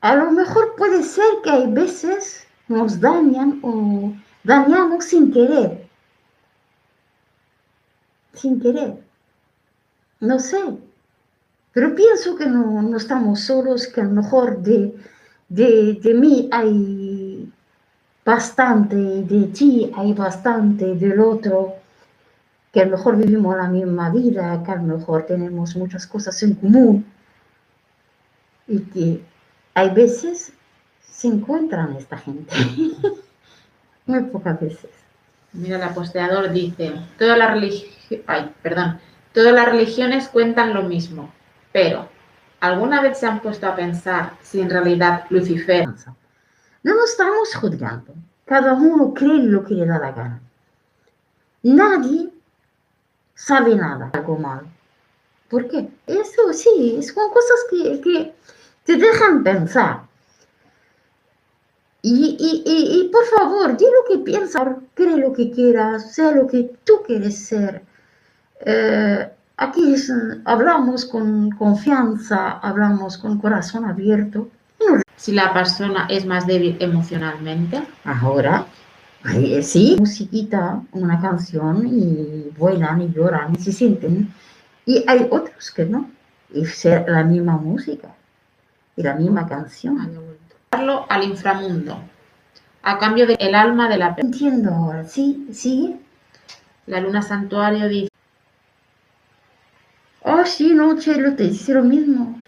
a 0.02 0.16
lo 0.16 0.32
mejor 0.32 0.76
puede 0.76 1.04
ser 1.04 1.26
que 1.44 1.52
hay 1.52 1.72
veces 1.72 2.48
nos 2.68 3.00
dañan 3.00 3.60
o 3.64 4.14
dañamos 4.44 5.06
sin 5.06 5.32
querer. 5.32 5.88
Sin 8.34 8.60
querer. 8.60 8.98
No 10.20 10.40
sé. 10.40 10.62
Pero 11.74 11.96
pienso 11.96 12.36
que 12.36 12.48
no, 12.48 12.82
no 12.82 12.98
estamos 12.98 13.42
solos, 13.42 13.88
que 13.88 14.02
a 14.02 14.04
lo 14.04 14.12
mejor 14.12 14.62
de, 14.62 14.96
de, 15.48 16.00
de 16.02 16.14
mí 16.14 16.50
hay 16.52 17.52
bastante, 18.26 18.96
de 18.96 19.48
ti 19.48 19.92
hay 19.96 20.14
bastante, 20.14 20.96
del 20.96 21.20
otro, 21.20 21.76
que 22.72 22.82
a 22.82 22.86
lo 22.86 22.98
mejor 22.98 23.18
vivimos 23.18 23.56
la 23.56 23.68
misma 23.68 24.10
vida, 24.10 24.62
que 24.64 24.72
a 24.72 24.76
lo 24.78 24.98
mejor 24.98 25.26
tenemos 25.26 25.76
muchas 25.76 26.08
cosas 26.08 26.42
en 26.44 26.56
común 26.56 27.06
y 28.68 28.80
que 28.80 29.31
hay 29.74 29.90
veces 29.92 30.54
se 31.02 31.28
encuentran 31.28 31.96
esta 31.96 32.18
gente. 32.18 32.54
Muy 34.06 34.24
pocas 34.24 34.60
veces. 34.60 34.90
Mira, 35.54 35.78
el 35.78 35.84
aposteador 35.84 36.52
dice, 36.52 36.94
todas 37.18 37.38
las 37.38 37.52
religi- 37.52 38.24
ay, 38.28 38.54
perdón, 38.62 39.00
todas 39.34 39.54
las 39.54 39.66
religiones 39.66 40.30
cuentan 40.30 40.74
lo 40.74 40.84
mismo, 40.84 41.32
pero 41.72 42.08
¿alguna 42.62 43.02
vez 43.02 43.20
se 43.20 43.28
han 43.28 43.42
puesto 43.42 43.68
a 43.68 43.76
pensar 43.76 44.34
si 44.42 44.62
en 44.62 44.70
realidad 44.70 45.26
Lucifer 45.30 45.88
No 46.84 46.96
nos 46.96 47.12
estamos 47.12 47.54
juzgando. 47.56 48.14
Cada 48.46 48.74
uno 48.74 49.14
cree 49.14 49.44
lo 49.44 49.64
que 49.64 49.76
le 49.76 49.86
da 49.86 50.00
la 50.00 50.12
gana. 50.12 50.42
Nadie 51.64 52.30
sabe 53.36 53.76
nada, 53.76 54.10
algo 54.14 54.38
malo. 54.38 54.68
¿Por 55.50 55.68
qué? 55.68 55.90
Eso 56.08 56.54
sí, 56.54 57.02
son 57.04 57.30
cosas 57.32 57.60
que, 57.70 58.02
que 58.02 58.34
te 58.84 58.96
dejan 58.98 59.44
pensar. 59.44 60.02
Y, 62.04 63.10
por 63.12 63.26
favor, 63.26 63.78
di 63.78 63.86
lo 63.86 64.04
que 64.10 64.24
piensas, 64.24 64.68
cree 64.96 65.18
lo 65.18 65.34
que 65.34 65.52
quieras, 65.52 66.14
sea 66.14 66.32
lo 66.32 66.48
que 66.48 66.72
tú 66.84 66.94
quieres 67.06 67.38
ser. 67.38 67.84
Eh, 68.62 69.30
aquí 69.58 69.94
es, 69.94 70.12
hablamos 70.46 71.06
con 71.06 71.52
confianza, 71.52 72.54
hablamos 72.54 73.18
con 73.18 73.38
corazón 73.38 73.86
abierto. 73.86 74.48
si 75.16 75.32
la 75.34 75.54
persona 75.54 76.08
es 76.10 76.26
más 76.26 76.48
débil 76.48 76.76
emocionalmente? 76.80 77.84
Ahora, 78.04 78.66
eh, 79.36 79.62
sí, 79.62 79.96
musiquita, 80.00 80.82
una 80.94 81.22
canción 81.22 81.86
y 81.86 82.50
vuelan 82.58 83.04
y 83.04 83.14
lloran 83.14 83.54
y 83.54 83.62
se 83.62 83.72
sienten. 83.72 84.34
Y 84.88 85.04
hay 85.08 85.28
otros 85.30 85.70
que 85.70 85.86
no. 85.86 86.10
Y 86.52 86.66
ser 86.66 87.08
la 87.08 87.24
misma 87.24 87.58
música 87.58 88.10
la 89.04 89.16
misma 89.16 89.48
canción. 89.48 89.98
Llevarlo 90.72 91.06
al 91.10 91.24
inframundo, 91.24 92.00
a 92.84 92.98
cambio 92.98 93.28
del 93.28 93.56
alma 93.56 93.90
de 93.90 93.98
la 93.98 94.16
persona. 94.16 94.34
Entiendo 94.34 94.74
ahora, 94.74 95.04
sí, 95.06 95.48
sigue. 95.52 96.00
La 96.88 97.00
luna 97.00 97.22
santuario 97.22 97.88
dice, 97.88 98.10
Oh, 100.24 100.46
sí, 100.46 100.74
no, 100.74 100.98
Chelo, 101.00 101.36
te 101.36 101.44
dice 101.44 101.74
lo 101.74 101.84
mismo. 101.84 102.40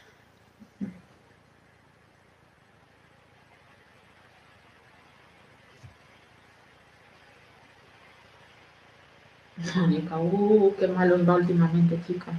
Mónica, 9.75 10.17
uh, 10.17 10.75
qué 10.77 10.87
malo 10.87 11.25
va 11.25 11.35
últimamente, 11.35 11.99
chicas. 12.05 12.35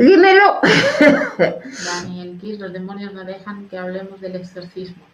Dímelo. 0.00 0.60
Daniel 1.84 2.38
Kiss, 2.40 2.58
los 2.58 2.72
demonios 2.72 3.12
no 3.12 3.22
dejan 3.22 3.68
que 3.68 3.76
hablemos 3.76 4.18
del 4.22 4.36
exorcismo. 4.36 5.04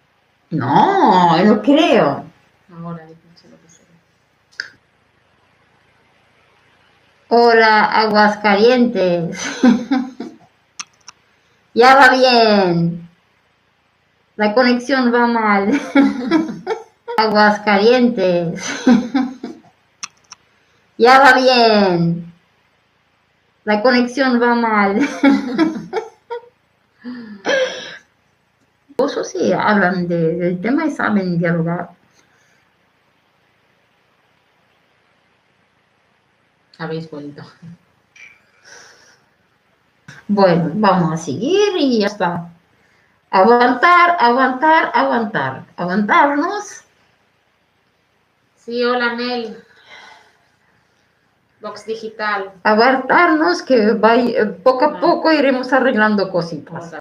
no, 0.50 1.44
no 1.44 1.60
creo. 1.60 2.24
Ahora, 2.72 3.04
díganse 3.04 3.48
lo 3.48 3.60
que 3.60 3.68
sea. 3.68 3.84
Hola, 7.28 7.84
Aguascalientes. 7.84 9.60
ya 11.74 11.96
va 11.96 12.10
bien. 12.10 13.08
La 14.36 14.54
conexión 14.54 15.12
va 15.12 15.26
mal. 15.26 15.68
Aguascalientes. 17.18 18.62
ya 20.96 21.18
va 21.18 21.32
bien. 21.32 22.35
La 23.66 23.82
conexión 23.82 24.40
va 24.42 24.54
mal. 24.54 24.98
Eso 28.98 29.22
sí, 29.24 29.52
hablan 29.52 30.08
de- 30.08 30.34
del 30.36 30.60
tema 30.60 30.86
y 30.86 30.90
saben 30.90 31.38
dialogar. 31.38 31.90
Habéis 36.78 37.10
vuelto. 37.10 37.42
Bueno, 40.28 40.70
vamos 40.74 41.12
a 41.12 41.16
seguir 41.16 41.76
y 41.76 42.00
ya 42.00 42.06
está. 42.06 42.48
Aguantar, 43.30 44.16
aguantar, 44.20 44.90
aguantar. 44.94 45.66
Aguantarnos. 45.76 46.84
Sí, 48.56 48.84
hola, 48.84 49.14
Nel. 49.14 49.62
Vox 51.66 51.84
Digital. 51.84 52.52
Aguantarnos 52.62 53.62
que 53.62 53.92
va, 53.92 54.14
eh, 54.14 54.46
poco 54.62 54.84
a 54.84 55.00
poco 55.00 55.32
iremos 55.32 55.72
arreglando 55.72 56.30
cositas. 56.30 56.94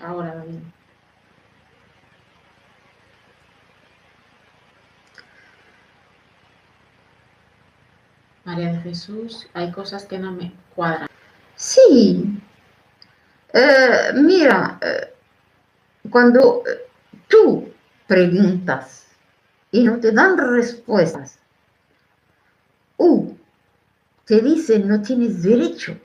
Ahora 0.00 0.34
bien. 0.42 0.72
María 8.44 8.72
de 8.72 8.80
Jesús, 8.80 9.48
hay 9.52 9.70
cosas 9.72 10.06
que 10.06 10.18
no 10.18 10.32
me 10.32 10.52
cuadran. 10.74 11.08
Sí. 11.56 12.40
Eh, 13.52 14.12
mira, 14.14 14.78
eh, 14.80 15.12
cuando 16.08 16.62
eh, 16.66 16.88
tú 17.28 17.68
preguntas 18.06 19.08
y 19.72 19.82
no 19.82 19.98
te 19.98 20.12
dan 20.12 20.38
respuestas, 20.38 21.38
o 22.96 23.25
te 24.26 24.40
dicen 24.40 24.88
no 24.88 25.00
tienes 25.00 25.42
derecho, 25.42 25.96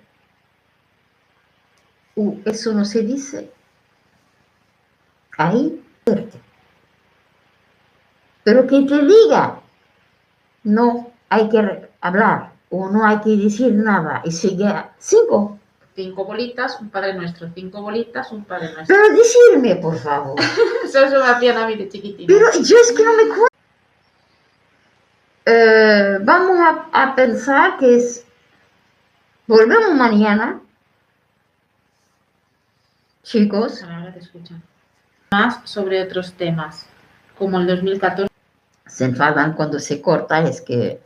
eso 2.46 2.74
no 2.74 2.86
se 2.86 3.02
dice, 3.02 3.52
ahí 5.38 5.84
fuerte. 6.06 6.40
Pero 8.44 8.66
que 8.66 8.82
te 8.82 9.06
diga 9.06 9.62
no 10.64 11.12
hay 11.30 11.50
que 11.50 11.90
hablar 12.02 12.54
o 12.70 12.90
no 12.90 13.06
hay 13.06 13.20
que 13.22 13.32
decir 13.32 13.74
nada 13.74 14.22
y 14.24 14.32
sigue 14.32 14.72
cinco. 14.98 15.60
Cinco 15.96 16.24
bolitas, 16.24 16.80
un 16.80 16.90
Padre 16.90 17.14
Nuestro. 17.16 17.50
Cinco 17.54 17.82
bolitas, 17.82 18.32
un 18.32 18.46
Padre 18.46 18.74
Nuestro. 18.74 18.96
Pero 18.96 19.16
decirme, 19.16 19.76
por 19.76 19.98
favor. 19.98 20.40
Eso 20.86 21.00
me 21.00 21.26
hacían 21.26 21.58
a 21.58 21.68
mí 21.68 21.76
de 21.76 21.90
chiquitina. 21.90 22.28
Pero 22.28 22.64
yo 22.64 22.78
es 22.78 22.92
que 22.94 23.04
no 23.04 23.14
me 23.14 23.24
cuento. 23.24 23.51
Eh, 25.46 26.18
vamos 26.22 26.60
a, 26.60 26.88
a 26.92 27.16
pensar 27.16 27.78
que 27.78 27.96
es. 27.98 28.26
Volvemos 29.48 29.94
mañana. 29.96 30.62
Chicos, 33.24 33.82
Ahora, 33.84 33.98
ahora 33.98 34.14
te 34.14 34.20
escuchan. 34.20 34.62
Más 35.32 35.60
sobre 35.64 36.02
otros 36.02 36.34
temas, 36.34 36.86
como 37.38 37.60
el 37.60 37.68
2014. 37.68 38.28
se 38.86 39.06
enfadan 39.06 39.54
cuando 39.54 39.80
se 39.80 40.02
corta, 40.02 40.42
es 40.42 40.62
que. 40.62 41.02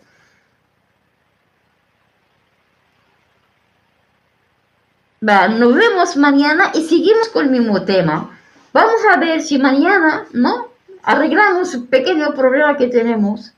Va, 5.28 5.48
nos 5.48 5.74
vemos 5.74 6.18
mañana 6.18 6.72
y 6.74 6.84
seguimos 6.84 7.30
con 7.30 7.46
el 7.46 7.52
mismo 7.52 7.84
tema. 7.84 8.38
Vamos 8.74 9.02
a 9.12 9.18
ver 9.18 9.42
si 9.42 9.58
mañana, 9.58 10.26
¿no? 10.34 10.70
Arreglamos 11.04 11.74
un 11.74 11.88
pequeño 11.88 12.34
problema 12.36 12.78
que 12.78 12.88
tenemos. 12.88 13.55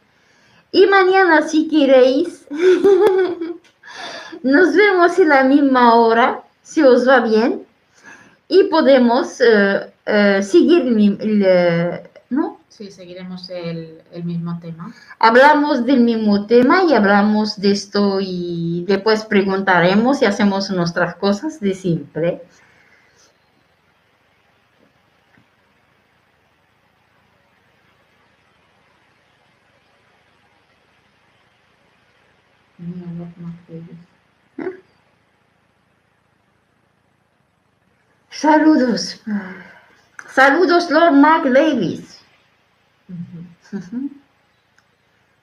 Y 0.72 0.86
mañana, 0.88 1.47
si 1.47 1.68
queréis, 1.68 2.45
nos 4.43 4.76
vemos 4.76 5.18
en 5.20 5.30
la 5.30 5.43
misma 5.43 5.95
hora, 5.95 6.43
si 6.61 6.82
os 6.82 7.07
va 7.07 7.22
bien. 7.22 7.65
Y 8.49 8.63
podemos 8.65 9.41
eh, 9.41 9.93
eh, 10.05 10.41
seguir, 10.41 10.84
el 10.84 11.43
eh, 11.45 12.09
¿no? 12.30 12.59
Sí, 12.70 12.91
seguiremos 12.91 13.49
el, 13.49 14.01
el 14.11 14.24
mismo 14.24 14.59
tema. 14.59 14.93
Hablamos 15.20 15.86
del 15.86 16.01
mismo 16.01 16.45
tema 16.45 16.84
y 16.84 16.93
hablamos 16.93 17.59
de 17.59 17.72
esto 17.72 18.20
y 18.22 18.86
después 18.88 19.26
preguntaremos 19.26 20.22
y 20.22 20.26
hacemos 20.26 20.70
nuestras 20.70 21.15
cosas 21.15 21.59
de 21.59 21.74
siempre. 21.74 22.41
Mira, 32.78 33.11
Lord 33.18 33.34
Mercedes. 33.38 33.97
Saludos. 38.38 39.19
Saludos, 40.29 40.91
Lord 40.91 41.13
Mark 41.13 41.51
Davis. 41.51 42.21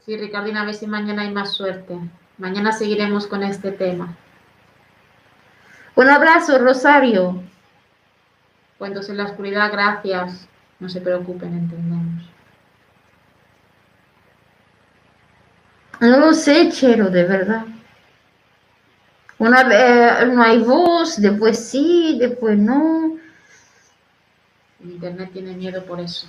Sí, 0.06 0.16
Ricardina, 0.16 0.62
a 0.62 0.64
ver 0.64 0.74
si 0.74 0.86
mañana 0.86 1.22
hay 1.22 1.32
más 1.32 1.54
suerte. 1.54 1.98
Mañana 2.38 2.70
seguiremos 2.70 3.26
con 3.26 3.42
este 3.42 3.72
tema. 3.72 4.14
Un 5.96 6.08
abrazo, 6.08 6.56
Rosario. 6.58 7.42
Cuentos 8.78 9.08
en 9.08 9.16
la 9.16 9.24
oscuridad, 9.24 9.72
gracias. 9.72 10.46
No 10.78 10.88
se 10.88 11.00
preocupen, 11.00 11.52
entendemos. 11.52 12.30
No 15.98 16.20
lo 16.20 16.32
sé, 16.32 16.68
Chero, 16.70 17.10
de 17.10 17.24
verdad. 17.24 17.66
Una 19.38 19.64
vez 19.64 20.28
no 20.32 20.42
hay 20.42 20.58
voz, 20.58 21.20
después 21.20 21.58
sí, 21.68 22.16
después 22.20 22.56
no. 22.58 23.16
Internet 24.82 25.30
tiene 25.32 25.54
miedo 25.54 25.84
por 25.84 26.00
eso. 26.00 26.26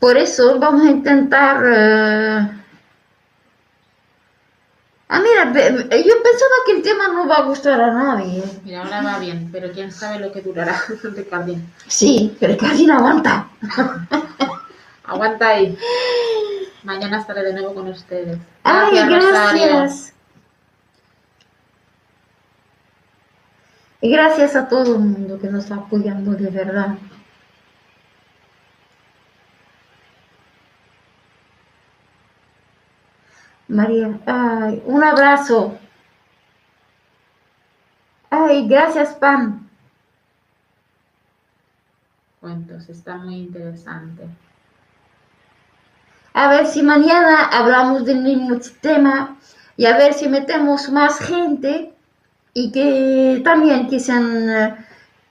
Por 0.00 0.16
eso 0.16 0.58
vamos 0.58 0.86
a 0.86 0.90
intentar. 0.90 1.62
eh, 1.66 2.57
Ah, 5.10 5.20
mira, 5.20 5.44
yo 5.44 6.22
pensaba 6.22 6.54
que 6.66 6.72
el 6.72 6.82
tema 6.82 7.08
no 7.08 7.26
va 7.26 7.36
a 7.36 7.42
gustar 7.44 7.80
a 7.80 7.92
nadie. 7.94 8.42
Mira, 8.62 8.82
ahora 8.82 9.02
va 9.02 9.18
bien, 9.18 9.48
pero 9.50 9.72
quién 9.72 9.90
sabe 9.90 10.18
lo 10.18 10.30
que 10.30 10.42
durará, 10.42 10.78
Ricardina. 11.02 11.62
Sí, 11.86 12.36
pero 12.38 12.56
casi 12.58 12.86
no 12.86 12.94
aguanta. 12.98 13.48
Aguanta 15.04 15.48
ahí. 15.48 15.78
Mañana 16.82 17.20
estaré 17.20 17.42
de 17.42 17.54
nuevo 17.54 17.72
con 17.74 17.88
ustedes. 17.88 18.38
Ay, 18.62 18.90
Rosario. 19.02 19.66
gracias. 19.66 20.12
Y 24.02 24.10
gracias 24.10 24.54
a 24.54 24.68
todo 24.68 24.96
el 24.96 25.00
mundo 25.00 25.38
que 25.40 25.48
nos 25.48 25.64
está 25.64 25.76
apoyando 25.76 26.32
de 26.32 26.50
verdad. 26.50 26.98
María, 33.68 34.18
ay, 34.26 34.82
un 34.86 35.04
abrazo. 35.04 35.78
Ay, 38.30 38.66
gracias, 38.66 39.14
Pam. 39.14 39.68
Cuentos, 42.40 42.88
está 42.88 43.16
muy 43.16 43.36
interesante. 43.36 44.26
A 46.32 46.48
ver 46.48 46.66
si 46.66 46.82
mañana 46.82 47.48
hablamos 47.48 48.04
del 48.04 48.22
mismo 48.22 48.58
tema 48.80 49.36
y 49.76 49.86
a 49.86 49.96
ver 49.96 50.14
si 50.14 50.28
metemos 50.28 50.88
más 50.88 51.18
gente 51.18 51.92
y 52.54 52.72
que 52.72 53.42
también 53.44 53.88
que 53.88 54.00
sean 54.00 54.48
eh, 54.48 54.76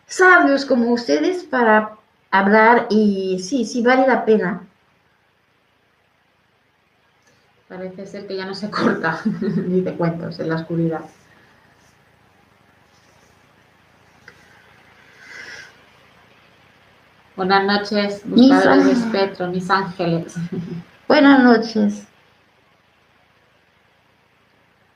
sabios 0.05 0.65
como 0.65 0.91
ustedes 0.91 1.43
para 1.43 1.97
hablar 2.29 2.87
y 2.89 3.39
sí, 3.39 3.65
sí 3.65 3.81
vale 3.81 4.05
la 4.05 4.25
pena. 4.25 4.67
Parece 7.67 8.05
ser 8.05 8.27
que 8.27 8.37
ya 8.37 8.45
no 8.45 8.55
se 8.55 8.69
corta, 8.71 9.19
dice 9.25 9.93
cuentos 9.95 10.39
en 10.39 10.49
la 10.49 10.55
oscuridad. 10.55 11.01
Buenas 17.35 17.65
noches, 17.65 18.25
Mis 18.25 18.49
buscadores 18.49 18.85
de 18.85 18.91
espectro, 18.93 19.47
mis 19.47 19.69
ángeles. 19.69 20.35
Buenas 21.07 21.43
noches. 21.43 22.07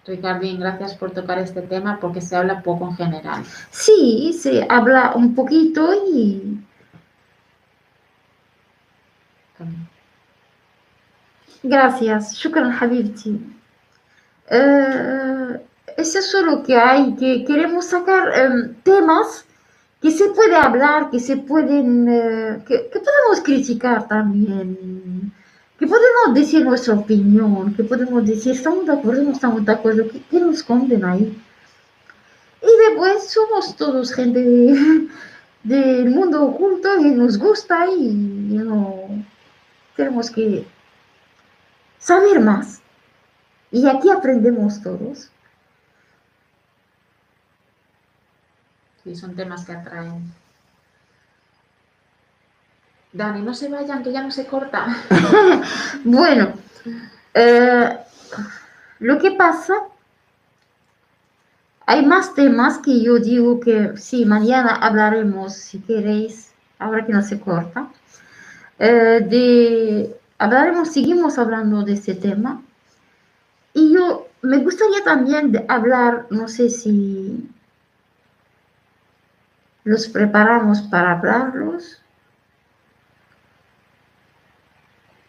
Ricardín, 0.06 0.60
gracias 0.60 0.96
por 0.96 1.12
tocar 1.12 1.38
este 1.38 1.62
tema 1.62 2.00
porque 2.00 2.20
se 2.22 2.36
habla 2.36 2.64
poco 2.64 2.88
en 2.88 2.96
general. 2.96 3.44
Sí, 3.70 4.34
se 4.34 4.66
habla 4.68 5.12
un 5.14 5.36
poquito 5.36 5.94
y 6.12 6.60
gracias. 11.64 12.36
Shukran, 12.36 12.72
Habibti. 12.72 13.40
Eh, 14.50 15.62
es 15.98 16.16
eso 16.16 16.42
lo 16.44 16.64
que 16.64 16.76
hay, 16.76 17.16
que 17.16 17.44
queremos 17.46 17.86
sacar 17.86 18.30
em, 18.38 18.74
temas 18.84 19.46
que 20.02 20.12
se 20.12 20.30
puede 20.30 20.56
hablar, 20.56 21.10
que 21.12 21.20
se 21.20 21.38
pueden, 21.38 22.08
eh, 22.10 22.64
que, 22.68 22.90
que 22.92 23.00
podemos 23.00 23.42
criticar 23.44 24.08
también, 24.08 25.32
que 25.78 25.86
podemos 25.88 26.34
decir 26.34 26.66
nuestra 26.66 26.96
opinión, 26.96 27.74
que 27.76 27.84
podemos 27.84 28.26
decir 28.26 28.54
estamos 28.54 28.86
de 28.86 28.94
acuerdo, 28.94 29.24
no 29.24 29.32
estamos 29.32 29.64
de 29.66 29.72
acuerdo, 29.72 30.08
que, 30.10 30.22
que 30.24 30.40
nos 30.40 30.56
esconden 30.58 31.06
ahí. 31.06 31.38
Y 32.62 32.90
después 32.90 33.30
somos 33.30 33.76
todos 33.76 34.12
gente 34.14 34.42
de- 34.44 35.08
del 35.64 36.10
mundo 36.10 36.44
oculto 36.44 36.90
y 37.00 37.12
nos 37.12 37.38
gusta 37.38 37.86
y 37.88 38.10
no 38.14 39.24
tenemos 39.96 40.32
que 40.32 40.66
saber 42.02 42.42
más. 42.42 42.82
Y 43.72 43.88
aquí 43.88 44.10
aprendemos 44.10 44.82
todos. 44.82 45.32
Sí, 49.04 49.16
son 49.16 49.36
temas 49.36 49.66
que 49.66 49.72
atraen. 49.72 50.34
Dani, 53.14 53.42
no 53.42 53.54
se 53.54 53.70
vayan, 53.70 54.04
que 54.04 54.12
ya 54.12 54.22
no 54.22 54.32
se 54.32 54.46
corta. 54.46 54.88
Bueno, 56.04 56.54
eh, 57.34 57.98
lo 59.00 59.20
que 59.20 59.32
pasa, 59.32 59.74
hay 61.86 62.06
más 62.06 62.34
temas 62.34 62.80
que 62.80 63.02
yo 63.02 63.20
digo 63.20 63.60
que 63.60 63.98
sí, 63.98 64.26
mañana 64.26 64.76
hablaremos, 64.76 65.54
si 65.54 65.80
queréis, 65.80 66.52
ahora 66.80 67.06
que 67.06 67.14
no 67.14 67.22
se 67.22 67.40
corta, 67.40 67.90
eh, 68.80 69.26
de, 69.30 70.21
hablaremos, 70.42 70.92
seguimos 70.92 71.38
hablando 71.38 71.84
de 71.84 71.94
este 71.94 72.16
tema. 72.16 72.62
Y 73.74 73.94
yo 73.94 74.28
me 74.42 74.58
gustaría 74.58 75.04
también 75.04 75.52
de 75.52 75.66
hablar, 75.68 76.26
no 76.30 76.48
sé 76.48 76.70
si 76.70 77.50
los 79.84 80.08
preparamos 80.08 80.82
para 80.84 81.14
hablarlos. 81.14 81.98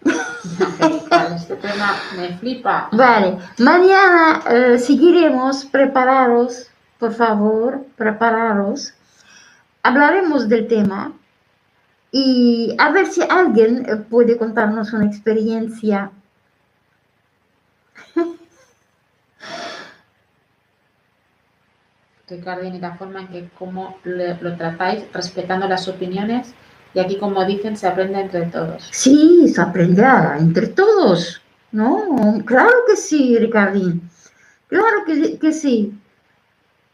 Este 1.36 1.56
tema 1.56 1.94
me 2.16 2.36
flipa. 2.38 2.88
Vale, 2.92 3.38
mañana 3.58 4.42
eh, 4.48 4.78
seguiremos 4.78 5.64
preparados 5.64 6.72
por 7.02 7.14
favor, 7.14 7.84
prepararos. 7.96 8.94
Hablaremos 9.82 10.48
del 10.48 10.68
tema 10.68 11.10
y 12.12 12.76
a 12.78 12.90
ver 12.90 13.06
si 13.06 13.22
alguien 13.22 13.84
eh, 13.88 13.96
puede 13.96 14.36
contarnos 14.36 14.92
una 14.92 15.06
experiencia. 15.06 16.12
Ricardo, 22.28 22.64
y 22.64 22.78
la 22.78 22.94
forma 22.96 23.22
en 23.22 23.28
que 23.28 23.48
cómo 23.58 23.96
lo, 24.04 24.34
lo 24.40 24.56
tratáis, 24.56 25.10
respetando 25.12 25.66
las 25.66 25.88
opiniones, 25.88 26.54
y 26.94 27.00
aquí, 27.00 27.16
como 27.16 27.44
dicen, 27.46 27.76
se 27.78 27.88
aprende 27.88 28.20
entre 28.20 28.46
todos. 28.46 28.86
Sí, 28.92 29.48
se 29.48 29.62
aprende 29.62 30.04
entre 30.38 30.66
todos, 30.68 31.40
¿no? 31.72 32.42
Claro 32.44 32.84
que 32.86 32.96
sí, 32.96 33.38
Ricardín. 33.38 34.10
Claro 34.68 35.04
que, 35.06 35.38
que 35.38 35.52
sí. 35.52 35.98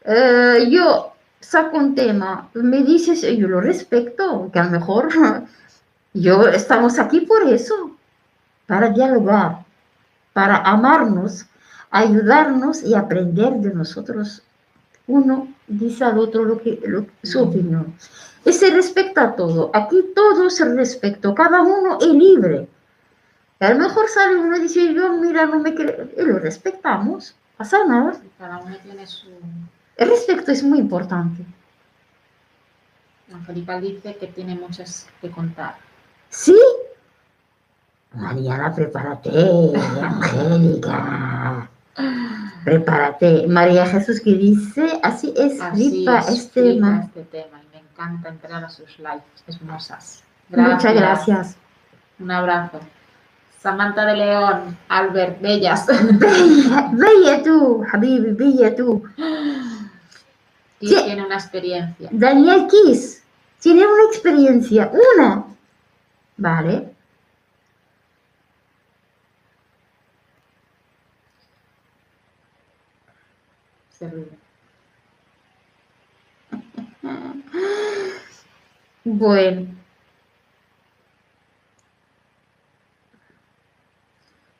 Eh, 0.05 0.67
yo 0.71 1.13
saco 1.39 1.77
un 1.77 1.95
tema, 1.95 2.49
me 2.53 2.83
dices, 2.83 3.21
yo 3.21 3.47
lo 3.47 3.61
respeto, 3.61 4.49
que 4.51 4.59
a 4.59 4.65
lo 4.65 4.71
mejor 4.71 5.09
yo 6.13 6.47
estamos 6.47 6.99
aquí 6.99 7.21
por 7.21 7.43
eso, 7.47 7.95
para 8.67 8.89
dialogar, 8.89 9.59
para 10.33 10.57
amarnos, 10.57 11.45
ayudarnos 11.91 12.83
y 12.83 12.93
aprender 12.93 13.53
de 13.53 13.73
nosotros. 13.73 14.43
Uno 15.07 15.47
dice 15.67 16.03
al 16.03 16.19
otro 16.19 16.45
lo 16.45 16.61
que, 16.61 16.79
lo- 16.85 17.07
su 17.23 17.41
opinión. 17.41 17.95
Y 18.45 18.53
se 18.53 18.69
respeta 18.69 19.35
todo. 19.35 19.71
Aquí 19.73 20.11
todo 20.15 20.49
se 20.51 20.65
respeta. 20.65 21.33
Cada 21.33 21.61
uno 21.61 21.97
es 21.99 22.07
libre. 22.09 22.67
A 23.59 23.71
lo 23.71 23.79
mejor 23.79 24.07
sale 24.07 24.35
uno 24.37 24.55
y 24.57 24.61
dice, 24.61 24.93
yo, 24.93 25.13
mira, 25.13 25.45
no 25.47 25.59
me 25.59 25.73
creo. 25.73 26.07
Y 26.15 26.21
lo 26.21 26.37
respetamos. 26.39 27.35
Pasa 27.57 27.83
nada. 27.85 28.13
Cada 28.37 28.59
uno 28.59 28.77
tiene 28.83 29.05
su... 29.07 29.27
El 29.99 30.09
respeto 30.09 30.51
es 30.51 30.63
muy 30.63 30.79
importante. 30.79 31.43
Angelical 33.33 33.81
dice 33.81 34.15
que 34.15 34.27
tiene 34.27 34.55
muchas 34.55 35.07
que 35.19 35.29
contar. 35.29 35.75
¿Sí? 36.29 36.57
Mariana, 38.13 38.73
prepárate, 38.73 39.29
Angélica. 40.01 41.69
Prepárate. 42.63 43.45
María 43.47 43.85
Jesús 43.85 44.21
que 44.21 44.33
dice, 44.35 44.99
así 45.03 45.33
es, 45.35 45.59
Así 45.61 45.89
flipa 45.89 46.19
es, 46.19 46.29
este 46.29 46.61
flipa 46.61 46.87
tema. 46.87 47.01
este 47.03 47.23
tema 47.23 47.61
y 47.61 47.75
me 47.75 47.81
encanta 47.81 48.29
entrar 48.29 48.63
a 48.63 48.69
sus 48.69 48.97
lives 48.99 49.21
hermosas. 49.47 50.23
Muchas 50.49 50.93
gracias. 50.95 51.57
Un 52.19 52.31
abrazo. 52.31 52.79
Samantha 53.61 54.05
de 54.05 54.15
León, 54.15 54.77
Albert, 54.87 55.41
bellas. 55.41 55.85
Bella, 56.17 56.89
bella 56.93 57.43
tú, 57.43 57.83
Habibi, 57.91 58.31
bella 58.31 58.73
tú. 58.73 59.03
Y 60.79 60.87
tiene 60.89 61.25
una 61.25 61.35
experiencia. 61.35 62.09
Daniel 62.11 62.67
Kiss 62.67 63.23
tiene 63.59 63.85
una 63.85 64.03
experiencia, 64.05 64.91
una. 65.15 65.45
Vale. 66.37 66.93
Se 73.91 74.09
ríe. 74.09 74.39
Bueno, 79.03 79.67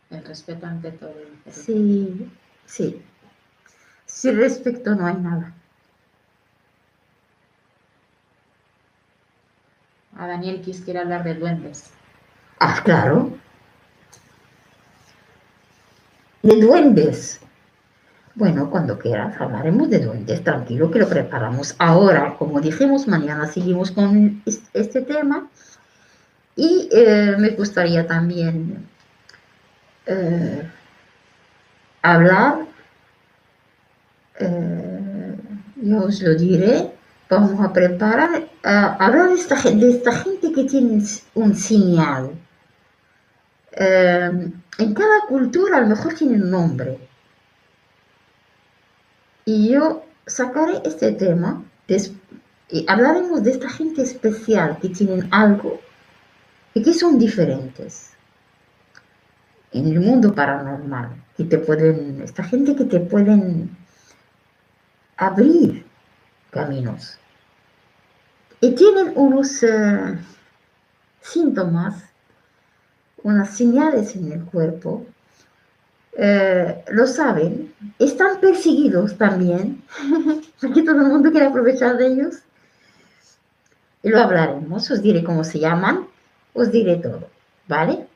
El 0.10 0.26
respeto 0.26 0.66
ante 0.66 0.92
todo. 0.92 1.14
sí, 1.52 2.30
sí. 2.66 3.02
Sin 4.08 4.38
respecto 4.38 4.96
no 4.96 5.06
hay 5.06 5.16
nada. 5.16 5.54
A 10.20 10.28
Daniel 10.28 10.62
Kiss 10.62 10.82
quiere 10.82 11.00
hablar 11.00 11.24
de 11.24 11.34
duendes. 11.36 11.86
Ah, 12.60 12.82
claro. 12.84 13.38
De 16.44 16.56
duendes. 16.60 17.40
Bueno, 18.36 18.70
cuando 18.70 18.98
quieras 19.00 19.40
hablaremos 19.40 19.90
de 19.90 20.00
duendes, 20.00 20.44
tranquilo 20.44 20.92
que 20.92 21.00
lo 21.00 21.10
preparamos. 21.10 21.76
Ahora, 21.80 22.36
como 22.38 22.60
dijimos, 22.62 23.08
mañana 23.08 23.48
seguimos 23.48 23.92
con 23.92 24.42
es- 24.46 24.62
este 24.74 25.02
tema. 25.02 25.48
Y 26.56 26.90
eh, 26.92 27.36
me 27.38 27.50
gustaría 27.52 28.06
también 28.06 28.86
eh, 30.06 30.64
hablar, 32.02 32.66
eh, 34.40 35.36
yo 35.78 36.04
os 36.04 36.22
lo 36.22 36.36
diré, 36.36 36.92
vamos 37.30 37.64
a 37.64 37.72
preparar, 37.72 38.50
a 38.64 39.06
hablar 39.06 39.30
de 39.30 39.36
esta, 39.36 39.56
de 39.56 39.90
esta 39.92 40.12
gente 40.12 40.52
que 40.52 40.64
tiene 40.64 41.04
un 41.36 41.56
señal. 41.56 42.32
Eh, 43.72 44.52
en 44.80 44.94
cada 44.94 45.22
cultura 45.28 45.78
a 45.78 45.82
lo 45.82 45.88
mejor 45.88 46.16
tiene 46.16 46.42
un 46.42 46.50
nombre. 46.50 46.98
Y 49.46 49.70
yo 49.70 50.04
sacaré 50.26 50.82
este 50.84 51.12
tema 51.14 51.64
y 52.70 52.86
hablaremos 52.88 53.44
de 53.44 53.52
esta 53.52 53.70
gente 53.70 54.02
especial 54.02 54.78
que 54.80 54.90
tienen 54.90 55.28
algo 55.32 55.80
y 56.74 56.84
que 56.84 56.94
son 56.94 57.18
diferentes 57.18 58.12
en 59.72 59.88
el 59.88 60.00
mundo 60.00 60.34
paranormal, 60.34 61.10
que 61.38 61.44
te 61.44 61.58
pueden, 61.60 62.22
esta 62.22 62.44
gente 62.44 62.76
que 62.76 62.86
te 62.86 63.00
pueden 63.00 63.76
abrir 65.18 65.89
caminos. 66.52 67.18
Y 68.62 68.76
tienen 68.76 69.14
unos 69.16 69.64
eh, 69.64 70.18
síntomas, 71.22 72.04
unas 73.24 73.56
señales 73.56 74.16
en 74.16 74.32
el 74.32 74.44
cuerpo, 74.46 75.06
eh, 76.18 76.84
lo 76.90 77.08
saben, 77.08 77.74
están 77.98 78.42
perseguidos 78.42 79.18
también, 79.18 79.82
porque 80.62 80.84
todo 80.84 81.02
el 81.02 81.08
mundo 81.08 81.32
quiere 81.32 81.46
aprovechar 81.46 81.98
de 81.98 82.08
ellos. 82.08 82.40
Y 84.04 84.10
lo 84.10 84.20
hablaremos, 84.20 84.90
os 84.92 85.02
diré 85.02 85.24
cómo 85.24 85.44
se 85.44 85.60
llaman, 85.60 86.08
os 86.54 86.72
diré 86.72 86.98
todo, 86.98 87.30
¿vale? 87.68 88.08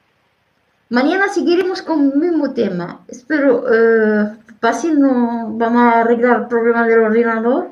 Mañana 0.89 1.27
seguiremos 1.27 1.81
con 1.81 2.11
el 2.11 2.17
mismo 2.17 2.53
tema. 2.53 3.03
Espero, 3.07 3.65
eh, 3.73 4.37
fácil, 4.59 4.99
no 4.99 5.49
vamos 5.53 5.81
a 5.81 6.01
arreglar 6.01 6.41
el 6.41 6.47
problema 6.47 6.85
del 6.85 6.99
ordenador. 6.99 7.71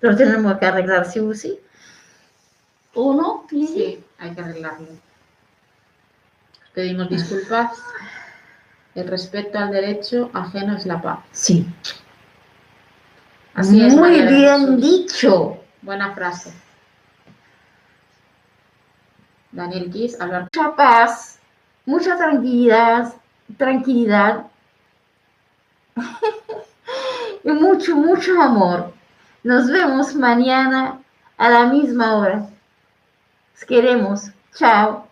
Lo 0.00 0.16
tenemos 0.16 0.58
que 0.58 0.66
arreglar 0.66 1.04
sí 1.04 1.20
o 1.20 1.34
sí. 1.34 1.58
¿O 2.94 3.14
no? 3.14 3.46
Sí, 3.48 4.02
hay 4.18 4.34
que 4.34 4.40
arreglarlo. 4.40 4.88
Pedimos 6.74 7.08
disculpas. 7.08 7.78
El 8.94 9.06
respeto 9.06 9.58
al 9.58 9.70
derecho 9.70 10.30
ajeno 10.32 10.76
es 10.76 10.86
la 10.86 11.00
paz. 11.00 11.20
Sí. 11.30 11.66
Así 13.54 13.84
es, 13.84 13.94
Muy 13.94 14.20
bien 14.22 14.80
dicho. 14.80 15.58
Buena 15.82 16.12
frase. 16.14 16.52
Daniel 19.52 19.90
Kiss, 19.90 20.20
hablar 20.20 20.42
Mucha 20.44 20.76
paz, 20.76 21.38
mucha 21.84 22.16
tranquilidad, 22.16 23.12
tranquilidad 23.56 24.46
y 27.44 27.50
mucho, 27.50 27.96
mucho 27.96 28.40
amor. 28.40 28.92
Nos 29.42 29.68
vemos 29.68 30.14
mañana 30.14 31.00
a 31.38 31.48
la 31.48 31.66
misma 31.66 32.14
hora. 32.16 32.48
Os 33.56 33.64
queremos. 33.64 34.30
Chao. 34.54 35.09